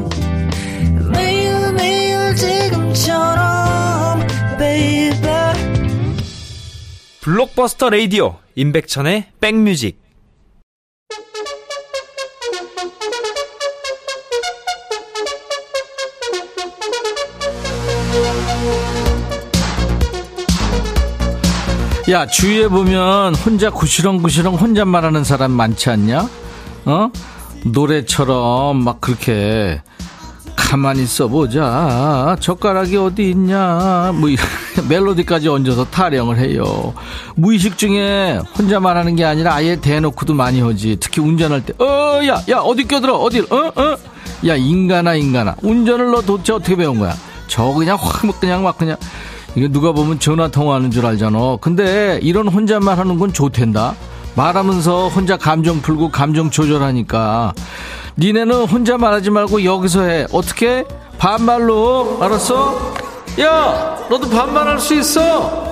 [7.31, 10.01] 블록버스터 레이디오 임백천의 백뮤직
[22.09, 26.29] 야 주위에 보면 혼자 구시렁구시렁 혼잣말하는 사람 많지 않냐?
[26.83, 27.11] 어?
[27.65, 29.81] 노래처럼 막 그렇게
[30.71, 32.37] 가만히 있어보자.
[32.39, 34.13] 젓가락이 어디 있냐.
[34.15, 34.29] 뭐,
[34.87, 36.93] 멜로디까지 얹어서 타령을 해요.
[37.35, 40.95] 무의식 중에 혼자 말하는 게 아니라 아예 대놓고도 많이 하지.
[40.97, 43.97] 특히 운전할 때, 어, 야, 야, 어디 껴들어, 어디, 어, 어?
[44.47, 45.57] 야, 인간아, 인간아.
[45.61, 47.13] 운전을 너 도대체 어떻게 배운 거야?
[47.47, 48.95] 저 그냥 확, 그냥 막 그냥.
[49.57, 51.57] 이거 누가 보면 전화 통화하는 줄 알잖아.
[51.59, 53.93] 근데 이런 혼잣말 하는 건 좋댄다.
[54.35, 57.53] 말하면서 혼자 감정 풀고 감정 조절하니까
[58.17, 60.25] 니네는 혼자 말하지 말고 여기서 해.
[60.31, 60.85] 어떻게?
[61.17, 62.17] 반말로.
[62.21, 62.93] 알았어?
[63.39, 65.71] 야, 너도 반말할 수 있어.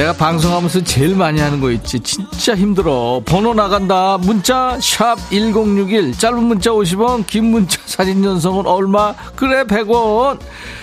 [0.00, 2.00] 내가 방송하면서 제일 많이 하는 거 있지.
[2.00, 3.20] 진짜 힘들어.
[3.26, 4.16] 번호 나간다.
[4.16, 6.16] 문자 샵 1061.
[6.16, 9.14] 짧은 문자 50원, 긴 문자 사진 전송은 얼마?
[9.36, 10.38] 그래 100원.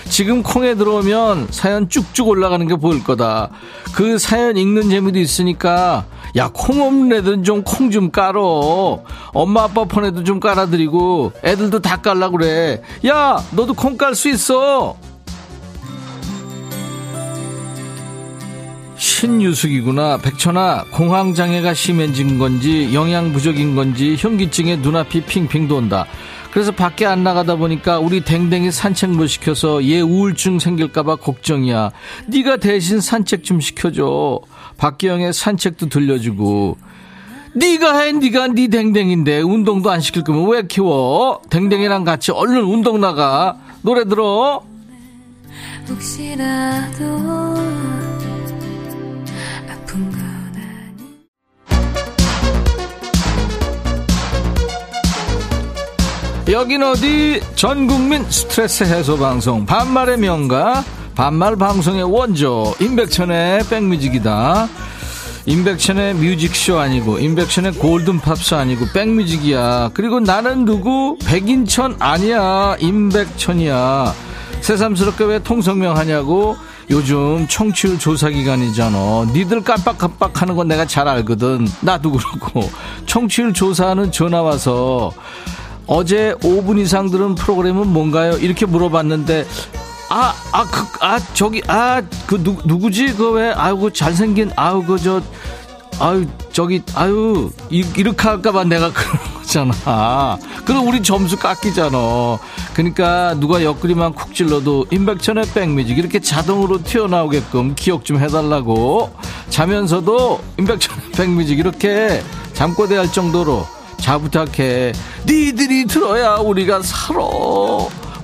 [0.08, 3.50] 지금 콩에 들어오면 사연 쭉쭉 올라가는 게 보일 거다.
[3.92, 6.04] 그 사연 읽는 재미도 있으니까
[6.36, 9.02] 야, 콩 없는 애들은 좀 콩 좀 깔어.
[9.32, 12.82] 엄마 아빠 폰에도 좀 깔아드리고 애들도 다 깔라 그래.
[13.04, 14.96] 야, 너도 콩 깔 수 있어.
[19.08, 20.18] 신유숙이구나.
[20.18, 26.06] 백천아, 공황장애가 심해진 건지, 영양 부족인 건지, 현기증에 눈앞이 핑핑 돈다.
[26.52, 31.90] 그래서 밖에 안 나가다 보니까 우리 댕댕이 산책 못 시켜서 얘 우울증 생길까봐 걱정이야.
[32.26, 34.40] 네가 대신 산책 좀 시켜줘.
[34.76, 36.76] 박기영의 산책도 들려주고.
[37.54, 41.40] 네가 해, 네가 네 댕댕인데 운동도 안 시킬 거면 왜 키워?
[41.48, 43.56] 댕댕이랑 같이 얼른 운동 나가.
[43.82, 44.62] 노래 들어.
[45.88, 47.56] 혹시라도
[56.50, 57.42] 여긴 어디?
[57.56, 59.66] 전국민 스트레스 해소 방송.
[59.66, 60.82] 반말의 명가
[61.14, 62.74] 반말 방송의 원조.
[62.80, 64.66] 임백천의 백뮤직이다.
[65.44, 69.90] 임백천의 뮤직쇼 아니고 임백천의 골든팝스 아니고 백뮤직이야.
[69.92, 71.18] 그리고 나는 누구?
[71.26, 72.76] 백인천 아니야.
[72.80, 74.14] 임백천이야.
[74.62, 76.56] 새삼스럽게 왜 통성명 하냐고?
[76.88, 79.26] 요즘 청취율 조사 기간이잖아.
[79.34, 81.68] 니들 깜빡깜빡 하는 건 내가 잘 알거든.
[81.82, 82.70] 나도 그렇고.
[83.04, 85.12] 청취율 조사하는 전화 와서
[85.88, 88.34] 어제 5분 이상 들은 프로그램은 뭔가요?
[88.38, 89.46] 이렇게 물어봤는데
[90.10, 93.14] 아, 아, 그, 아, 저기, 아, 그, 누, 누구지?
[93.14, 95.20] 그 왜, 아유, 잘생긴, 아유, 그, 저,
[96.00, 100.38] 아유, 저기, 아유, 이, 이렇게 할까봐 내가 그런 거잖아.
[100.64, 102.38] 그럼 우리 점수 깎이잖아.
[102.72, 109.10] 그러니까 누가 옆구리만 쿡 찔러도 임백천의 백뮤직 이렇게 자동으로 튀어나오게끔 기억 좀 해달라고.
[109.50, 112.22] 자면서도 임백천의 백뮤직 이렇게
[112.54, 113.66] 잠꼬대 할 정도로
[114.00, 114.92] 자 부탁해.
[115.26, 117.20] 니들이 들어야 우리가 살아.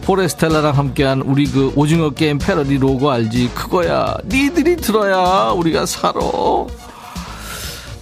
[0.02, 3.50] 포레스텔라랑 함께한 우리 그 오징어 게임 패러디 로고 알지?
[3.54, 4.16] 그거야.
[4.26, 6.14] 니들이 들어야 우리가 살아.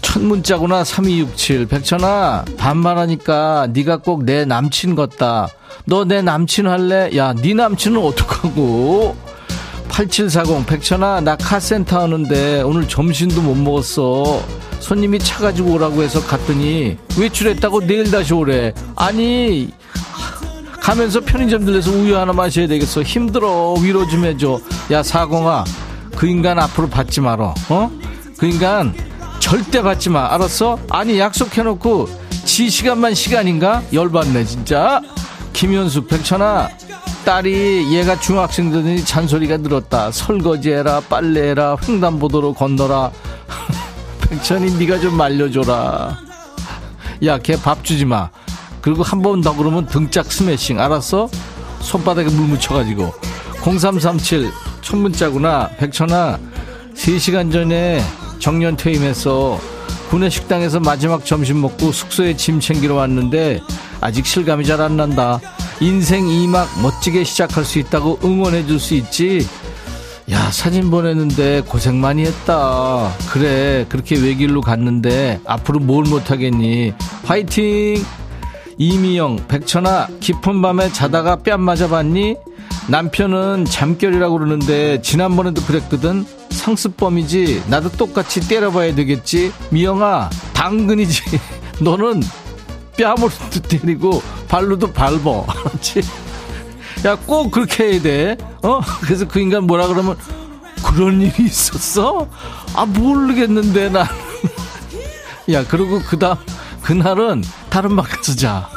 [0.00, 5.48] 첫 문자구나 3267 백천아 반말하니까 네가 꼭 내 남친 같다.
[5.87, 7.11] 너 내 남친 할래?
[7.16, 9.16] 야 네 남친은 어떡하고?
[9.88, 14.40] 8740 백천아 나 카센터 하는데 오늘 점심도 못 먹었어
[14.83, 18.75] 손님이 차 가지고 오라고 해서 갔더니 외출했다고 내일 다시 오래.
[18.97, 19.71] 아니
[20.81, 23.03] 가면서 편의점 들려서 우유 하나 마셔야 되겠어.
[23.03, 24.61] 힘들어 위로 좀 해줘.
[24.90, 25.64] 야 사공아
[26.16, 27.55] 그 인간 앞으로 받지 말어.
[27.68, 27.90] 어?
[28.37, 28.92] 그 인간
[29.38, 30.27] 절대 받지 마.
[30.35, 30.79] 알았어?
[30.90, 32.09] 아니 약속해놓고
[32.45, 33.83] 지 시간만 시간인가?
[33.92, 35.01] 열받네 진짜.
[35.53, 36.68] 김현숙 백천아
[37.25, 40.11] 딸이 얘가 중학생 되더니 잔소리가 늘었다.
[40.11, 43.12] 설거지해라 빨래해라 횡단보도로 건너라.
[44.33, 46.16] 백천이 네가 좀 말려줘라.
[47.27, 48.31] 야, 걔 밥 주지 마.
[48.81, 50.81] 그리고 한 번 더 그러면 등짝 스매싱.
[50.81, 51.29] 알았어?
[51.81, 53.12] 손바닥에 물 묻혀가지고.
[53.62, 55.68] 0337, 첫 문자구나.
[55.77, 56.38] 백천아,
[56.95, 58.03] 3시간 전에
[58.38, 59.61] 정년 퇴임해서
[60.09, 63.61] 군내 식당에서 마지막 점심 먹고 숙소에 짐 챙기러 왔는데
[64.01, 65.40] 아직 실감이 잘 안 난다.
[65.81, 69.47] 인생 2막 멋지게 시작할 수 있다고 응원해 줄 수 있지?
[70.30, 73.12] 야, 사진 보냈는데 고생 많이 했다.
[73.30, 76.94] 그래, 그렇게 외길로 갔는데 앞으로 뭘 못하겠니?
[77.24, 78.04] 화이팅!
[78.78, 82.37] 이미영, 백천아, 깊은 밤에 자다가 뺨 맞아봤니?
[82.88, 86.24] 남편은 잠결이라고 그러는데 지난번에도 그랬거든?
[86.50, 87.64] 상습범이지?
[87.68, 89.52] 나도 똑같이 때려봐야 되겠지?
[89.70, 91.22] 미영아, 당근이지?
[91.82, 92.22] 너는
[92.96, 93.30] 뺨으로
[93.68, 95.46] 때리고 발로도 밟어.
[95.48, 96.02] 알았지?
[97.04, 98.36] 야, 꼭 그렇게 해야 돼.
[98.62, 98.80] 어?
[99.02, 100.16] 그래서 그 인간 뭐라 그러면,
[100.84, 102.28] 그런 일이 있었어?
[102.74, 104.06] 아, 모르겠는데, 난.
[105.50, 106.36] 야, 그리고 그 다음,
[106.82, 108.68] 그날은 다른 방 가서 자.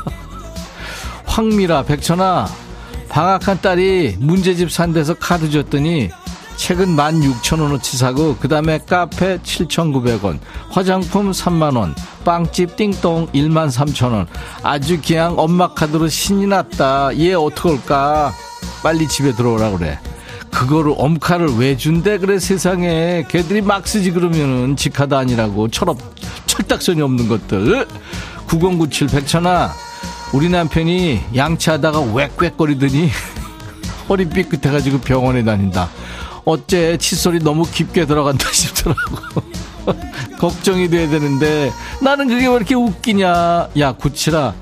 [1.25, 2.47] 황미라, 백천아,
[3.09, 6.09] 방학한 딸이 문제집 산 데서 카드 줬더니
[6.57, 10.39] 책은 16,000원어치 사고 그 다음에 카페 7,900원
[10.69, 11.93] 화장품 3만원
[12.25, 14.27] 빵집 띵동 13,000원.
[14.63, 17.17] 아주 그냥 엄마 카드로 신이 났다.
[17.19, 18.33] 얘 어떡할까?
[18.83, 19.99] 빨리 집에 들어오라 그래.
[20.51, 22.17] 그거를 엄카를 왜 준대?
[22.17, 23.25] 그래 세상에.
[23.29, 25.97] 걔들이 막 쓰지 그러면은 지카드 아니라고 철업
[26.47, 27.87] 철딱선이 없는 것들.
[28.47, 29.71] 9097 백천아
[30.33, 33.09] 우리 남편이 양치하다가 웩웩거리더니
[34.09, 35.89] 허리 삐끗해가지고 병원에 다닌다.
[36.45, 39.41] 어째 칫솔이 너무 깊게 들어간다 싶더라고.
[40.39, 43.69] 걱정이 돼야 되는데 나는 그게 왜 이렇게 웃기냐.
[43.79, 44.53] 야 구치라.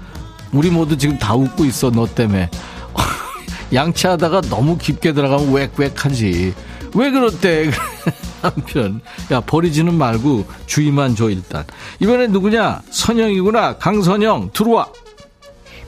[0.54, 2.50] 우리 모두 지금 다 웃고 있어 너 때문에.
[3.74, 6.54] 양치하다가 너무 깊게 들어가면 웩웩하지.
[6.96, 7.72] 왜 그렇대
[8.42, 9.02] 한편.
[9.32, 11.66] 야 버리지는 말고 주의만 줘 일단.
[12.00, 12.82] 이번엔 누구냐?
[12.92, 13.78] 선영이구나.
[13.78, 14.88] 강선영 들어와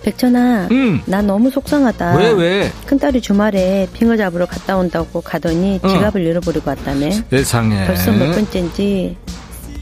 [0.06, 1.02] 백천아, 응.
[1.08, 2.18] 나 너무 속상하다.
[2.18, 2.72] 왜 왜?
[2.86, 5.88] 큰딸이 주말에 빙어 잡으러 갔다 온다고 가더니 어.
[5.88, 7.10] 지갑을 잃어버리고 왔다며.
[7.32, 9.18] 세상에 벌써 몇 번째인지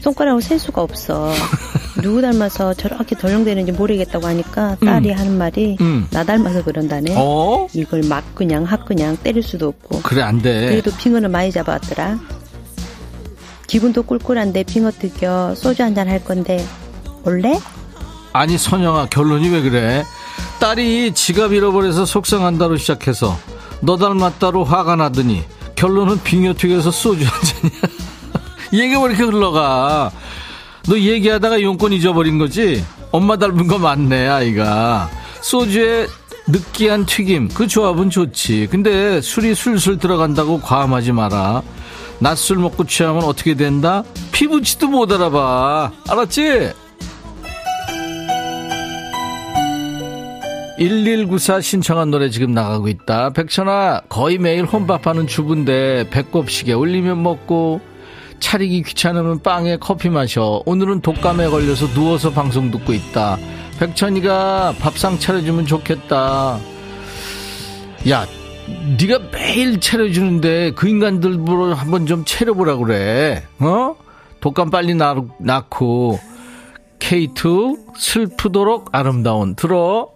[0.00, 1.30] 손가락으로 셀 수가 없어.
[2.00, 6.06] 누구 닮아서 저렇게 덜렁대는지 모르겠다고 하니까 딸이 하는 말이 음.
[6.10, 7.14] 나 닮아서 그런다네.
[7.18, 7.66] 어?
[7.74, 10.00] 이걸 막 그냥 학 그냥 때릴 수도 없고.
[10.02, 12.18] 그래 안 돼 그래도 빙어는 많이 잡아왔더라.
[13.66, 16.64] 기분도 꿀꿀한데 빙어 뜯겨 소주 한 잔 할 건데
[17.24, 17.58] 올래?
[18.34, 20.04] 아니 선영아 결론이 왜 그래?
[20.58, 23.38] 딸이 지갑 잃어버려서 속상한다로 시작해서
[23.80, 25.44] 너 닮았다로 화가 나더니
[25.76, 27.80] 결론은 빙여튀겨서 소주 한 잔이야.
[28.84, 30.10] 얘기가 왜 이렇게 흘러가.
[30.88, 32.84] 너 얘기하다가 용건 잊어버린 거지?
[33.12, 35.08] 엄마 닮은 거 맞네 아이가.
[35.40, 36.08] 소주에
[36.48, 38.66] 느끼한 튀김 그 조합은 좋지.
[38.68, 41.62] 근데 술이 술술 들어간다고 과음하지 마라.
[42.18, 44.02] 낮술 먹고 취하면 어떻게 된다?
[44.32, 45.92] 피부치도 못 알아봐.
[46.08, 46.72] 알았지?
[50.78, 53.30] 1194 신청한 노래 지금 나가고 있다.
[53.30, 57.80] 백천아, 거의 매일 혼밥하는 주부인데 배꼽시계 올리면 먹고
[58.40, 60.62] 차리기 귀찮으면 빵에 커피 마셔.
[60.66, 63.38] 오늘은 독감에 걸려서 누워서 방송 듣고 있다.
[63.78, 66.58] 백천이가 밥상 차려주면 좋겠다.
[68.10, 68.26] 야,
[69.00, 73.44] 네가 매일 차려주는데 그 인간들 보러 한번 좀 차려보라 그래.
[73.60, 73.94] 어?
[74.40, 76.18] 독감 빨리 나, 낳고
[76.98, 80.13] K2 슬프도록 아름다운 들어.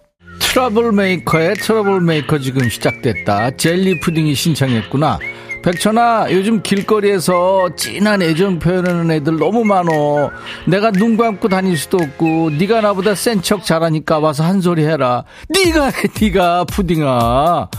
[0.53, 3.51] 트러블 메이커의 트러블 메이커 지금 시작됐다.
[3.51, 5.19] 젤리 푸딩이 신청했구나.
[5.61, 10.31] 백천아, 요즘 길거리에서 진한 애정 표현하는 애들 너무 많어.
[10.65, 15.23] 내가 눈 감고 다닐 수도 없고, 네가 나보다 센 척 잘하니까 와서 한 소리 해라.
[15.49, 15.91] 네가 해,
[16.21, 17.69] 네가 푸딩아.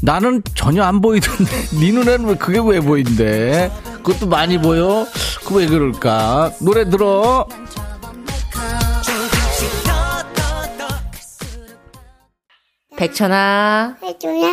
[0.00, 3.70] 나는 전혀 안 보이던데, 네 눈에는 왜 그게 왜 보인대?
[4.02, 5.06] 그것도 많이 보여?
[5.46, 6.52] 그 왜 그럴까?
[6.60, 7.46] 노래 들어.
[12.98, 14.48] 백천아, 해줘라.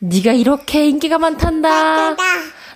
[0.00, 2.10] 네가 이렇게 인기가 많단다.
[2.10, 2.28] 해줘라.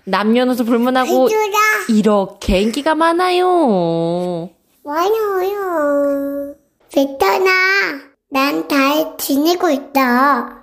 [0.05, 1.59] 남녀노소 불문하고 해줘라.
[1.91, 4.49] 이렇게 인기가 많아요.
[4.83, 6.55] 많아요.
[6.95, 7.51] 베터나,
[8.31, 10.63] 난잘 지내고 있다.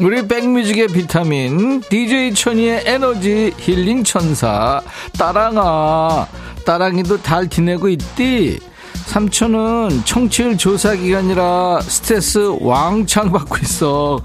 [0.00, 4.82] 우리 백뮤직의 비타민 DJ 천이의 에너지 힐링 천사
[5.18, 6.26] 따랑아
[6.66, 8.58] 따랑이도 잘 지내고 있디?
[9.06, 14.20] 삼촌은 청취율 조사 기간이라 스트레스 왕창 받고 있어.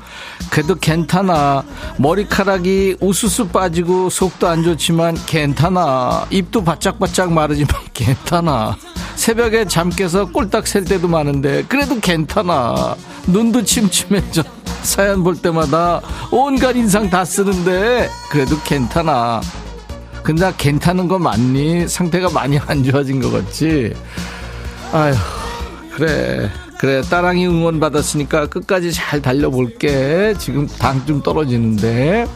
[0.49, 1.63] 그래도 괜찮아.
[1.97, 6.25] 머리카락이 우수수 빠지고 속도 안 좋지만 괜찮아.
[6.31, 8.75] 입도 바짝바짝 마르지만 괜찮아.
[9.15, 12.95] 새벽에 잠 깨서 꼴딱 셀 때도 많은데 그래도 괜찮아.
[13.27, 14.43] 눈도 침침해져.
[14.81, 19.41] 사연 볼 때마다 온갖 인상 다 쓰는데 그래도 괜찮아
[20.24, 21.88] 근데 나 괜찮은 거 맞니?
[21.88, 23.93] 상태가 많이 안 좋아진 것 같지?
[24.91, 25.13] 아휴
[25.95, 26.49] 그래.
[26.80, 30.34] 그래 따랑이 응원 받았으니까 끝까지 잘 달려볼게.
[30.39, 32.28] 지금 당 좀 떨어지는데.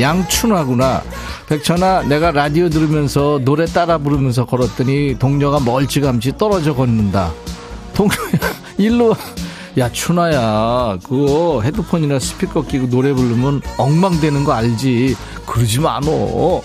[0.00, 1.02] 양춘화구나.
[1.48, 7.32] 백천아 내가 라디오 들으면서 노래 따라 부르면서 걸었더니 동료가 멀찌감치 떨어져 걷는다.
[7.94, 8.18] 동료야
[8.78, 9.16] 일로 와.
[9.76, 15.16] 야 춘화야 그거 헤드폰이나 스피커 끼고 노래 부르면 엉망되는 거 알지?
[15.46, 16.62] 그러지 마노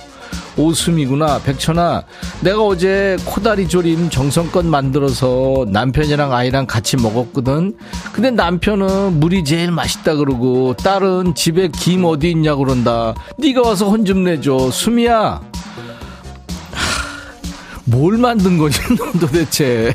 [0.57, 2.03] 오수미구나 백천아.
[2.41, 7.75] 내가 어제 코다리 조림 정성껏 만들어서 남편이랑 아이랑 같이 먹었거든.
[8.11, 13.13] 근데 남편은 물이 제일 맛있다 그러고 딸은 집에 김 어디 있냐 그런다.
[13.37, 14.71] 네가 와서 혼 좀 내줘.
[14.71, 15.41] 수미야.
[16.73, 17.41] 하,
[17.85, 19.93] 뭘 만든 거지 넌 도대체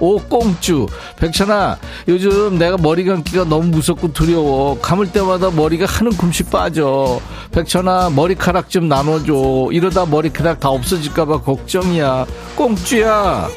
[0.00, 0.86] 오 꽁쭈.
[1.18, 1.78] 백천아
[2.08, 4.78] 요즘 내가 머리 감기가 너무 무섭고 두려워.
[4.80, 7.20] 감을 때마다 머리가 한 움큼씩 빠져.
[7.52, 9.68] 백천아 머리카락 좀 나눠줘.
[9.72, 12.26] 이러다 머리카락 다 없어질까봐 걱정이야.
[12.56, 13.48] 꽁쭈야!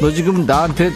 [0.00, 0.90] 너 지금 나한테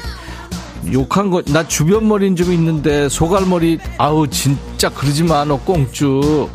[0.93, 6.49] 욕한 거 나 주변 머리는 좀 있는데 소갈머리 아우 진짜 그러지 마 너 꽁쭈.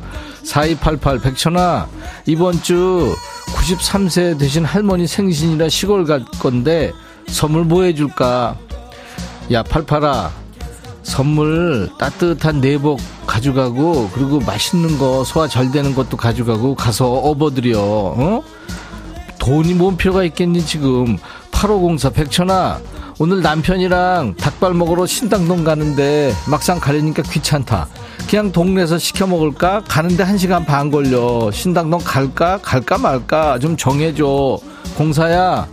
[0.44, 1.88] 4288 백천아
[2.28, 3.16] 이번 주
[3.56, 6.92] 93세 되신 할머니 생신이라 시골 갈 건데
[7.28, 8.58] 선물 뭐 해줄까?
[9.52, 10.32] 야, 팔팔아.
[11.04, 18.44] 선물 따뜻한 내복 가져가고, 그리고 맛있는 거, 소화 잘 되는 것도 가져가고, 가서 업어드려, 어?
[19.40, 21.18] 돈이 뭔 필요가 있겠니, 지금.
[21.52, 22.80] 8504 백천아,
[23.20, 27.88] 오늘 남편이랑 닭발 먹으러 신당동 가는데, 막상 가려니까 귀찮다.
[28.28, 29.84] 그냥 동네에서 시켜 먹을까?
[29.88, 31.52] 가는데 한 시간 반 걸려.
[31.52, 32.58] 신당 넌 갈까?
[32.62, 33.60] 갈까 말까?
[33.60, 34.58] 좀 정해줘.
[34.98, 35.68] 공사야,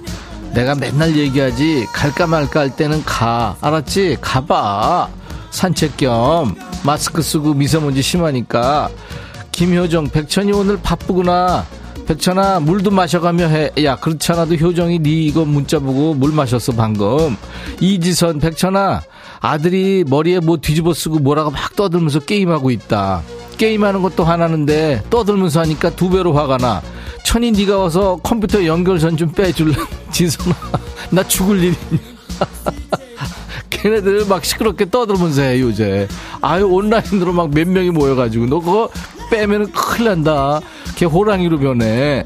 [0.54, 1.86] 내가 맨날 얘기하지.
[1.92, 3.56] 갈까 말까 할 때는 가.
[3.60, 4.18] 알았지?
[4.20, 5.08] 가봐.
[5.50, 8.90] 산책 겸 마스크 쓰고 미세먼지 심하니까.
[9.52, 11.66] 김효정, 백천이 오늘 바쁘구나.
[12.06, 13.70] 백천아, 물도 마셔가며 해.
[13.84, 17.36] 야, 그렇지 않아도 효정이 네 이거 문자 보고 물 마셨어, 방금.
[17.80, 19.02] 이지선, 백천아,
[19.40, 23.22] 아들이 머리에 뭐 뒤집어 쓰고 뭐라고 막 떠들면서 게임하고 있다.
[23.58, 26.82] 게임하는 것도 화나는데 떠들면서 하니까 두 배로 화가 나.
[27.24, 29.76] 천이 네가 와서 컴퓨터 연결선 좀 빼줄래?
[30.12, 30.54] 지선아,
[31.10, 31.76] 나 죽을 일이냐.
[33.70, 36.06] 걔네들 막 시끄럽게 떠들면서 해, 요새.
[36.40, 38.46] 아유, 온라인으로 막 몇 명이 모여가지고.
[38.46, 38.88] 너 그거
[39.30, 40.60] 빼면은 큰일 난다.
[40.94, 42.24] 걔 호랑이로 변해.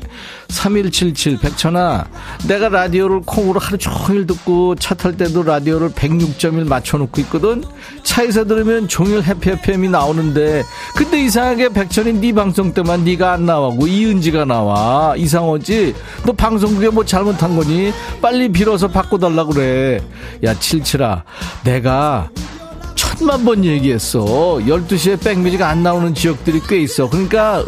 [0.49, 2.07] 3177 백천아
[2.47, 7.63] 내가 라디오를 콩으로 하루 종일 듣고 차 탈 때도 라디오를 106.1 맞춰놓고 있거든.
[8.03, 10.63] 차에서 들으면 종일 해피해피엠이 나오는데
[10.97, 15.15] 근데 이상하게 백천이 네 방송 때만 네가 안 나와고 이은지가 나와.
[15.17, 15.95] 이상하지
[16.25, 17.93] 너 방송국에 뭐 잘못한 거니?
[18.23, 20.01] 빨리 빌어서 바꿔달라 그래.
[20.45, 21.25] 야 칠칠아
[21.65, 22.31] 내가
[23.19, 24.25] 천만 번 얘기했어.
[24.61, 27.09] 12시에 백뮤직 안 나오는 지역들이 꽤 있어.
[27.09, 27.65] 그러니까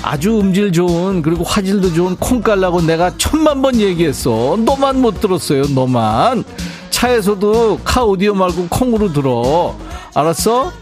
[0.00, 4.56] 아주 음질 좋은, 그리고 화질도 좋은 콩 깔라고 내가 천만 번 얘기했어.
[4.64, 6.44] 너만 못 들었어요, 너만.
[6.90, 9.76] 차에서도 카 오디오 말고 콩으로 들어.
[10.14, 10.72] 알았어?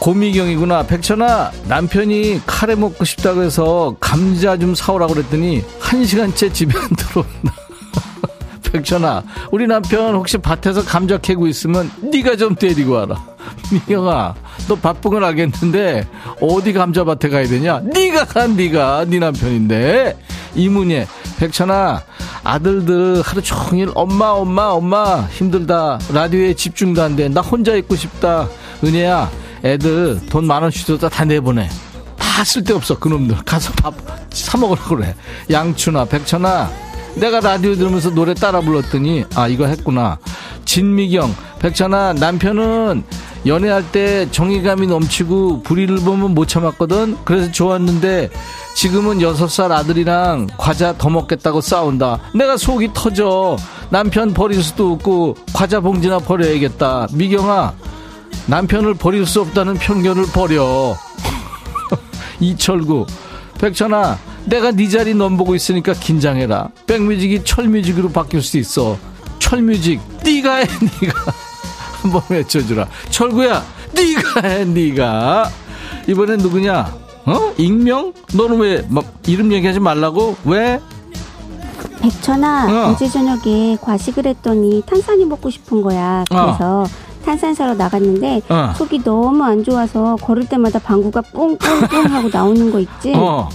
[0.00, 0.86] 고미경이구나.
[0.86, 7.65] 백천아, 남편이 카레 먹고 싶다고 해서 감자 좀 사오라고 그랬더니 한 시간째 집에 안 들어온다.
[8.76, 13.24] 백천아 우리 남편 혹시 밭에서 감자 캐고 있으면 네가 좀 데리고 와라.
[13.72, 14.34] 미경아
[14.68, 16.06] 너 바쁜 건 알겠는데
[16.40, 17.80] 어디 감자밭에 가야 되냐?
[17.80, 19.06] 네가 가 네가.
[19.08, 20.16] 네 남편인데.
[20.54, 21.06] 이문예
[21.38, 22.02] 백천아
[22.42, 25.98] 아들들 하루 종일 엄마 엄마 엄마 힘들다.
[26.12, 27.28] 라디오에 집중도 안 돼.
[27.28, 28.48] 나 혼자 있고 싶다.
[28.84, 29.30] 은혜야
[29.64, 31.68] 애들 돈 만 원씩 줘다 다 내보내.
[32.18, 33.36] 다 쓸데없어 그놈들.
[33.44, 33.94] 가서 밥
[34.30, 35.14] 사 먹으라고 그래.
[35.50, 36.70] 양춘아 백천아
[37.16, 40.18] 내가 라디오 들으면서 노래 따라 불렀더니 아 이거 했구나.
[40.64, 43.04] 진미경 백천아 남편은
[43.46, 47.18] 연애할 때 정의감이 넘치고 불의를 보면 못 참았거든.
[47.24, 48.30] 그래서 좋았는데
[48.74, 52.18] 지금은 여섯 살 아들이랑 과자 더 먹겠다고 싸운다.
[52.34, 53.56] 내가 속이 터져.
[53.88, 57.08] 남편 버릴 수도 없고 과자 봉지나 버려야겠다.
[57.12, 57.72] 미경아
[58.46, 60.94] 남편을 버릴 수 없다는 편견을 버려.
[62.40, 63.06] 이철구
[63.58, 66.68] 백천아 내가 네 자리 넘보고 있으니까 긴장해라.
[66.86, 68.96] 백뮤직이 철뮤직으로 바뀔 수 있어.
[69.38, 70.64] 철뮤직 네가 해
[71.02, 71.32] 네가.
[72.02, 72.86] 한번 외쳐주라.
[73.10, 75.50] 철구야 네가 해 네가.
[76.06, 76.94] 이번엔 누구냐?
[77.24, 77.52] 어?
[77.58, 78.12] 익명?
[78.34, 80.36] 너는 왜 막 이름 얘기하지 말라고?
[80.44, 80.80] 왜?
[82.00, 82.90] 백천아 어.
[82.92, 86.22] 어제 저녁에 과식을 했더니 탄산이 먹고 싶은 거야.
[86.28, 86.86] 그래서
[87.26, 88.72] 탄산 사러 나갔는데 어.
[88.76, 93.48] 속이 너무 안 좋아서 걸을 때마다 방구가 뿡뿡뿡 하고 나오는 거 있지 어.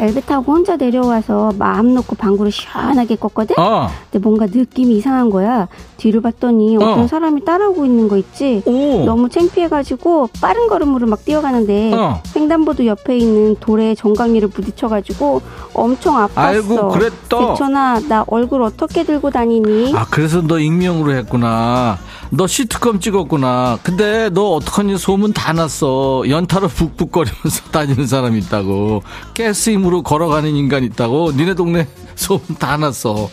[0.00, 3.88] 엘베 타고 혼자 내려와서 마음 놓고 방구를 시원하게 껐거든 어.
[4.10, 5.66] 근데 뭔가 느낌이 이상한 거야
[5.96, 7.06] 뒤를 봤더니 어떤 어.
[7.08, 9.04] 사람이 따라오고 있는 거 있지 오.
[9.04, 12.22] 너무 창피해가지고 빠른 걸음으로 막 뛰어가는데 어.
[12.34, 15.42] 횡단보도 옆에 있는 돌에 정강이를 부딪혀가지고
[15.74, 16.30] 엄청 아팠어.
[16.36, 17.38] 아이고, 그랬다.
[17.38, 19.94] 백천아, 나 얼굴 어떻게 들고 다니니?
[19.94, 21.98] 아, 그래서 너 익명으로 했구나.
[22.30, 23.78] 너 시트콤 찍었구나.
[23.82, 26.22] 근데 너 어떡하니 소문 다 났어.
[26.28, 29.02] 연타로 북북거리면서 다니는 사람 있다고.
[29.36, 31.32] 가스 힘으로 걸어가는 인간 있다고.
[31.32, 33.30] 니네 동네 소문 다 났어.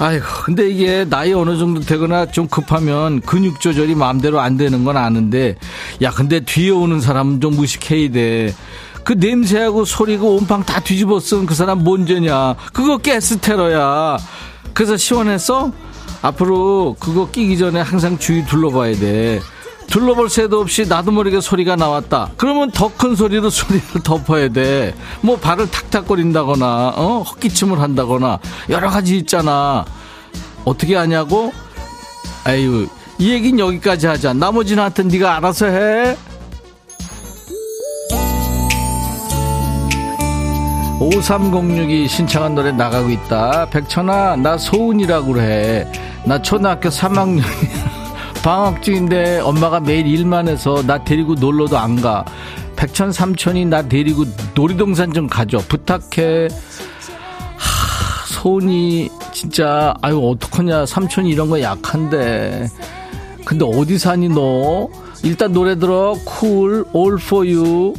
[0.00, 4.96] 아이고, 근데 이게 나이 어느 정도 되거나 좀 급하면 근육 조절이 마음대로 안 되는 건
[4.96, 5.56] 아는데,
[6.02, 8.54] 야, 근데 뒤에 오는 사람은 좀 무식해야 돼.
[9.02, 12.54] 그 냄새하고 소리고 온팡 다 뒤집어 쓴 그 사람 뭔 죄냐.
[12.72, 14.18] 그거 가스 테러야.
[14.72, 15.72] 그래서 시원했어?
[16.22, 19.40] 앞으로 그거 끼기 전에 항상 주위 둘러봐야 돼.
[19.88, 22.30] 둘러볼 새도 없이 나도 모르게 소리가 나왔다.
[22.36, 24.94] 그러면 더 큰 소리로 소리를 덮어야 돼.
[25.22, 27.22] 뭐 발을 탁탁거린다거나, 어?
[27.22, 28.38] 헛기침을 한다거나,
[28.68, 29.84] 여러 가지 있잖아.
[30.64, 31.52] 어떻게 하냐고?
[32.44, 32.86] 아유,
[33.18, 34.34] 이 얘긴 여기까지 하자.
[34.34, 36.16] 나머지는 하여튼 네가 알아서 해.
[40.98, 43.66] 5306이 신청한 노래 나가고 있다.
[43.70, 45.90] 백천아, 나 소은이라고 그래.
[46.24, 47.42] 나 초등학교 3학년이야.
[48.42, 52.24] 방학 중인데 엄마가 매일 일만 해서 나 데리고 놀러도 안 가.
[52.76, 54.24] 백천 삼촌이 나 데리고
[54.54, 55.58] 놀이동산 좀 가줘.
[55.68, 56.48] 부탁해.
[57.56, 60.86] 하, 소은이 진짜 아유 어떡하냐.
[60.86, 62.68] 삼촌이 이런 거 약한데.
[63.44, 64.88] 근데 어디 사니 너?
[65.22, 66.14] 일단 노래 들어.
[66.24, 67.94] 쿨, all for you.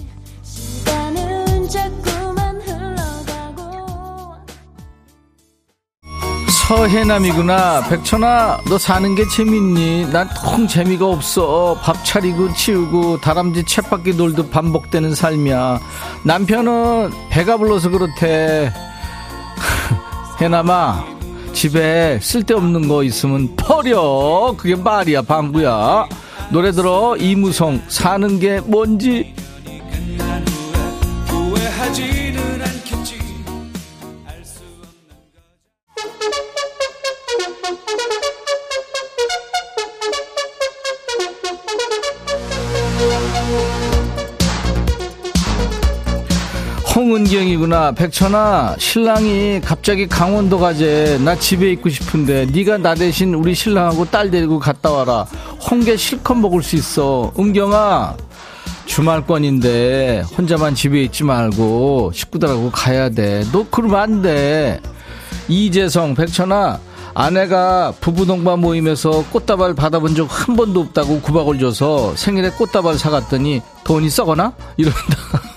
[6.70, 7.88] 서해남이구나.
[7.90, 10.06] 백천아, 너 사는 게 재밌니?
[10.12, 11.76] 난 통 재미가 없어.
[11.82, 15.80] 밥 차리고 치우고 다람쥐 쳇바퀴 돌듯 반복되는 삶이야.
[16.26, 18.72] 남편은 배가 불러서 그렇대.
[20.40, 21.06] 해남아,
[21.54, 24.54] 집에 쓸데없는 거 있으면 버려.
[24.56, 26.06] 그게 말이야, 방구야.
[26.52, 29.34] 노래 들어, 이무성, 사는 게 뭔지.
[47.30, 47.92] 홍은경이구나.
[47.92, 51.20] 백천아 신랑이 갑자기 강원도 가재.
[51.24, 55.28] 나 집에 있고 싶은데 네가 나 대신 우리 신랑하고 딸 데리고 갔다 와라.
[55.70, 57.32] 홍게 실컷 먹을 수 있어.
[57.38, 58.18] 은경아
[58.88, 64.82] 주말권인데 혼자만 집에 있지 말고 식구들하고 가야 돼 너 그러면 안 돼.
[65.48, 66.80] 이재성 백천아
[67.14, 73.62] 아내가 부부 동반 모임에서 꽃다발 받아본 적 한 번도 없다고 구박을 줘서 생일에 꽃다발 사갔더니
[73.84, 74.54] 돈이 썩어나?
[74.78, 75.00] 이런다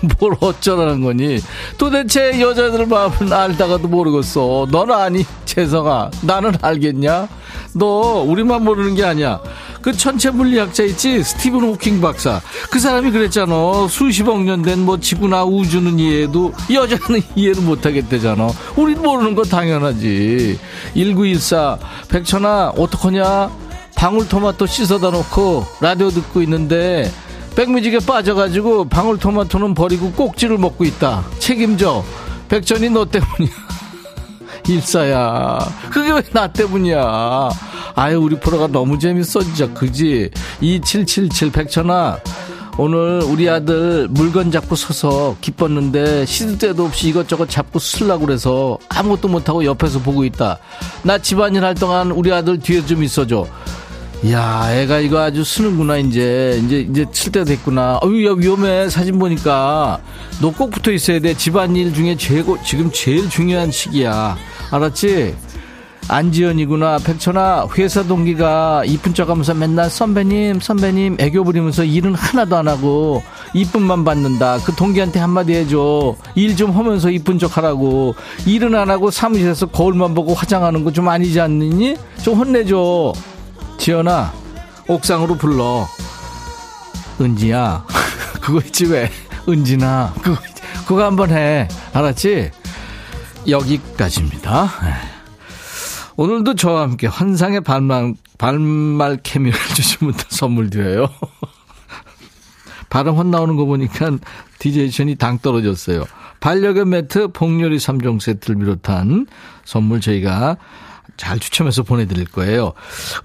[0.18, 1.40] 뭘 어쩌라는 거니?
[1.76, 4.66] 도대체 여자들 마음은 알다가도 모르겠어.
[4.70, 6.10] 너는 아니, 재성아.
[6.22, 7.28] 나는 알겠냐?
[7.74, 9.40] 너 우리만 모르는 게 아니야.
[9.82, 11.22] 그 천체 물리학자 있지?
[11.22, 12.40] 스티븐 호킹 박사.
[12.70, 13.86] 그 사람이 그랬잖아.
[13.88, 18.48] 수십억 년 된 뭐 지구나 우주는 이해해도 여자는 이해를 못 하겠대잖아.
[18.76, 20.58] 우린 모르는 거 당연하지.
[20.94, 21.78] 1914.
[22.08, 23.50] 백천아, 어떡하냐?
[23.96, 27.10] 방울토마토 씻어다 놓고 라디오 듣고 있는데
[27.58, 31.24] 백뮤직에 빠져가지고 방울토마토는 버리고 꼭지를 먹고 있다.
[31.40, 32.04] 책임져.
[32.48, 33.50] 백전이 너 때문이야.
[34.68, 35.58] 일사야.
[35.90, 37.50] 그게 왜 나 때문이야.
[37.96, 39.66] 아유, 우리 프로가 너무 재밌어, 진짜.
[39.74, 40.30] 그지?
[40.60, 42.18] 2777 백천아.
[42.76, 49.26] 오늘 우리 아들 물건 잡고 서서 기뻤는데 시도 때도 없이 이것저것 잡고 쓰려고 그래서 아무것도
[49.26, 50.58] 못하고 옆에서 보고 있다.
[51.02, 53.48] 나 집안일 할 동안 우리 아들 뒤에 좀 있어줘.
[54.26, 56.60] 야, 애가 이거 아주 쓰는구나, 이제.
[56.64, 58.00] 이제, 이제 칠 때 됐구나.
[58.02, 58.88] 어유, 야, 위험해.
[58.88, 60.00] 사진 보니까.
[60.42, 61.34] 너 꼭 붙어 있어야 돼.
[61.34, 64.36] 집안일 중에 최고, 지금 제일 중요한 시기야.
[64.72, 65.36] 알았지?
[66.08, 66.98] 안지연이구나.
[67.04, 73.22] 백천아, 회사 동기가 이쁜 척 하면서 맨날 선배님, 선배님, 애교 부리면서 일은 하나도 안 하고,
[73.54, 74.58] 이쁨만 받는다.
[74.64, 76.16] 그 동기한테 한마디 해줘.
[76.34, 78.16] 일 좀 하면서 이쁜 척 하라고.
[78.46, 81.94] 일은 안 하고 사무실에서 거울만 보고 화장하는 거 좀 아니지 않느니?
[82.22, 83.12] 좀 혼내줘.
[83.78, 84.32] 지연아
[84.88, 85.86] 옥상으로 불러.
[87.20, 87.84] 은지야
[88.40, 89.10] 그거 있지 왜?
[89.48, 90.40] 은진아 그거
[90.86, 91.68] 그거 한번 해.
[91.92, 92.50] 알았지?
[93.48, 94.64] 여기까지입니다.
[94.82, 94.94] 네.
[96.16, 101.08] 오늘도 저와 함께 환상의 반말 반말 케미를 주신 분들 선물 드려요.
[102.90, 104.10] 발음 헛 나오는 거 보니까
[104.92, 106.04] 천이 당 떨어졌어요.
[106.40, 109.26] 반려견 매트 복요리 3종 세트를 비롯한
[109.64, 110.56] 선물 저희가
[111.16, 112.72] 잘 추첨해서 보내드릴 거예요.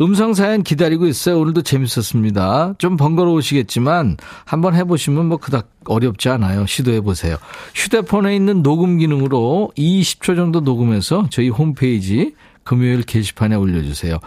[0.01, 1.39] 음성사연 기다리고 있어요.
[1.39, 2.75] 오늘도 재밌었습니다.
[2.77, 6.65] 좀 번거로우시겠지만 한번 해보시면 뭐 그닥 어렵지 않아요.
[6.65, 7.37] 시도해보세요.
[7.75, 14.19] 휴대폰에 있는 녹음 기능으로 20초 정도 녹음해서 저희 홈페이지 금요일 게시판에 올려주세요.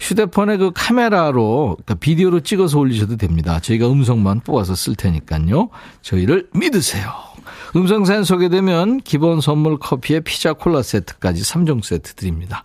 [0.00, 3.60] 휴대폰에 그 카메라로, 그러니까 비디오로 찍어서 올리셔도 됩니다.
[3.60, 5.68] 저희가 음성만 뽑아서 쓸 테니까요.
[6.02, 7.10] 저희를 믿으세요.
[7.76, 12.64] 음성사연 소개되면 기본 선물 커피에 피자 콜라 세트까지 3종 세트 드립니다.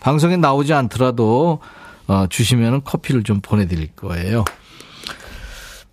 [0.00, 1.60] 방송에 나오지 않더라도
[2.06, 4.44] 어, 주시면 커피를 좀 보내드릴 거예요.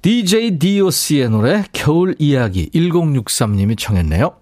[0.01, 4.35] DJ DOC의 노래 겨울 이야기 1063님이 청했네요.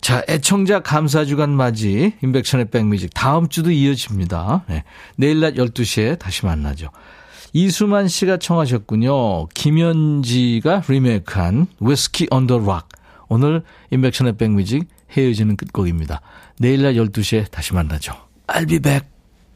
[0.02, 3.14] 자, 애청자 감사 주간 맞이, 임백천의 백뮤직.
[3.14, 4.66] 다음 주도 이어집니다.
[4.68, 4.84] 네.
[5.16, 6.90] 내일 낮 12시에 다시 만나죠.
[7.54, 9.48] 이수만 씨가 청하셨군요.
[9.50, 12.90] 김현지가 리메이크한 위스키 on the rock.
[13.28, 16.22] 오늘 인백션의 백뮤직 헤어지는 끝곡입니다.
[16.58, 18.31] 내일 낮 12시에 다시 만나죠.
[18.54, 19.06] I'll be back.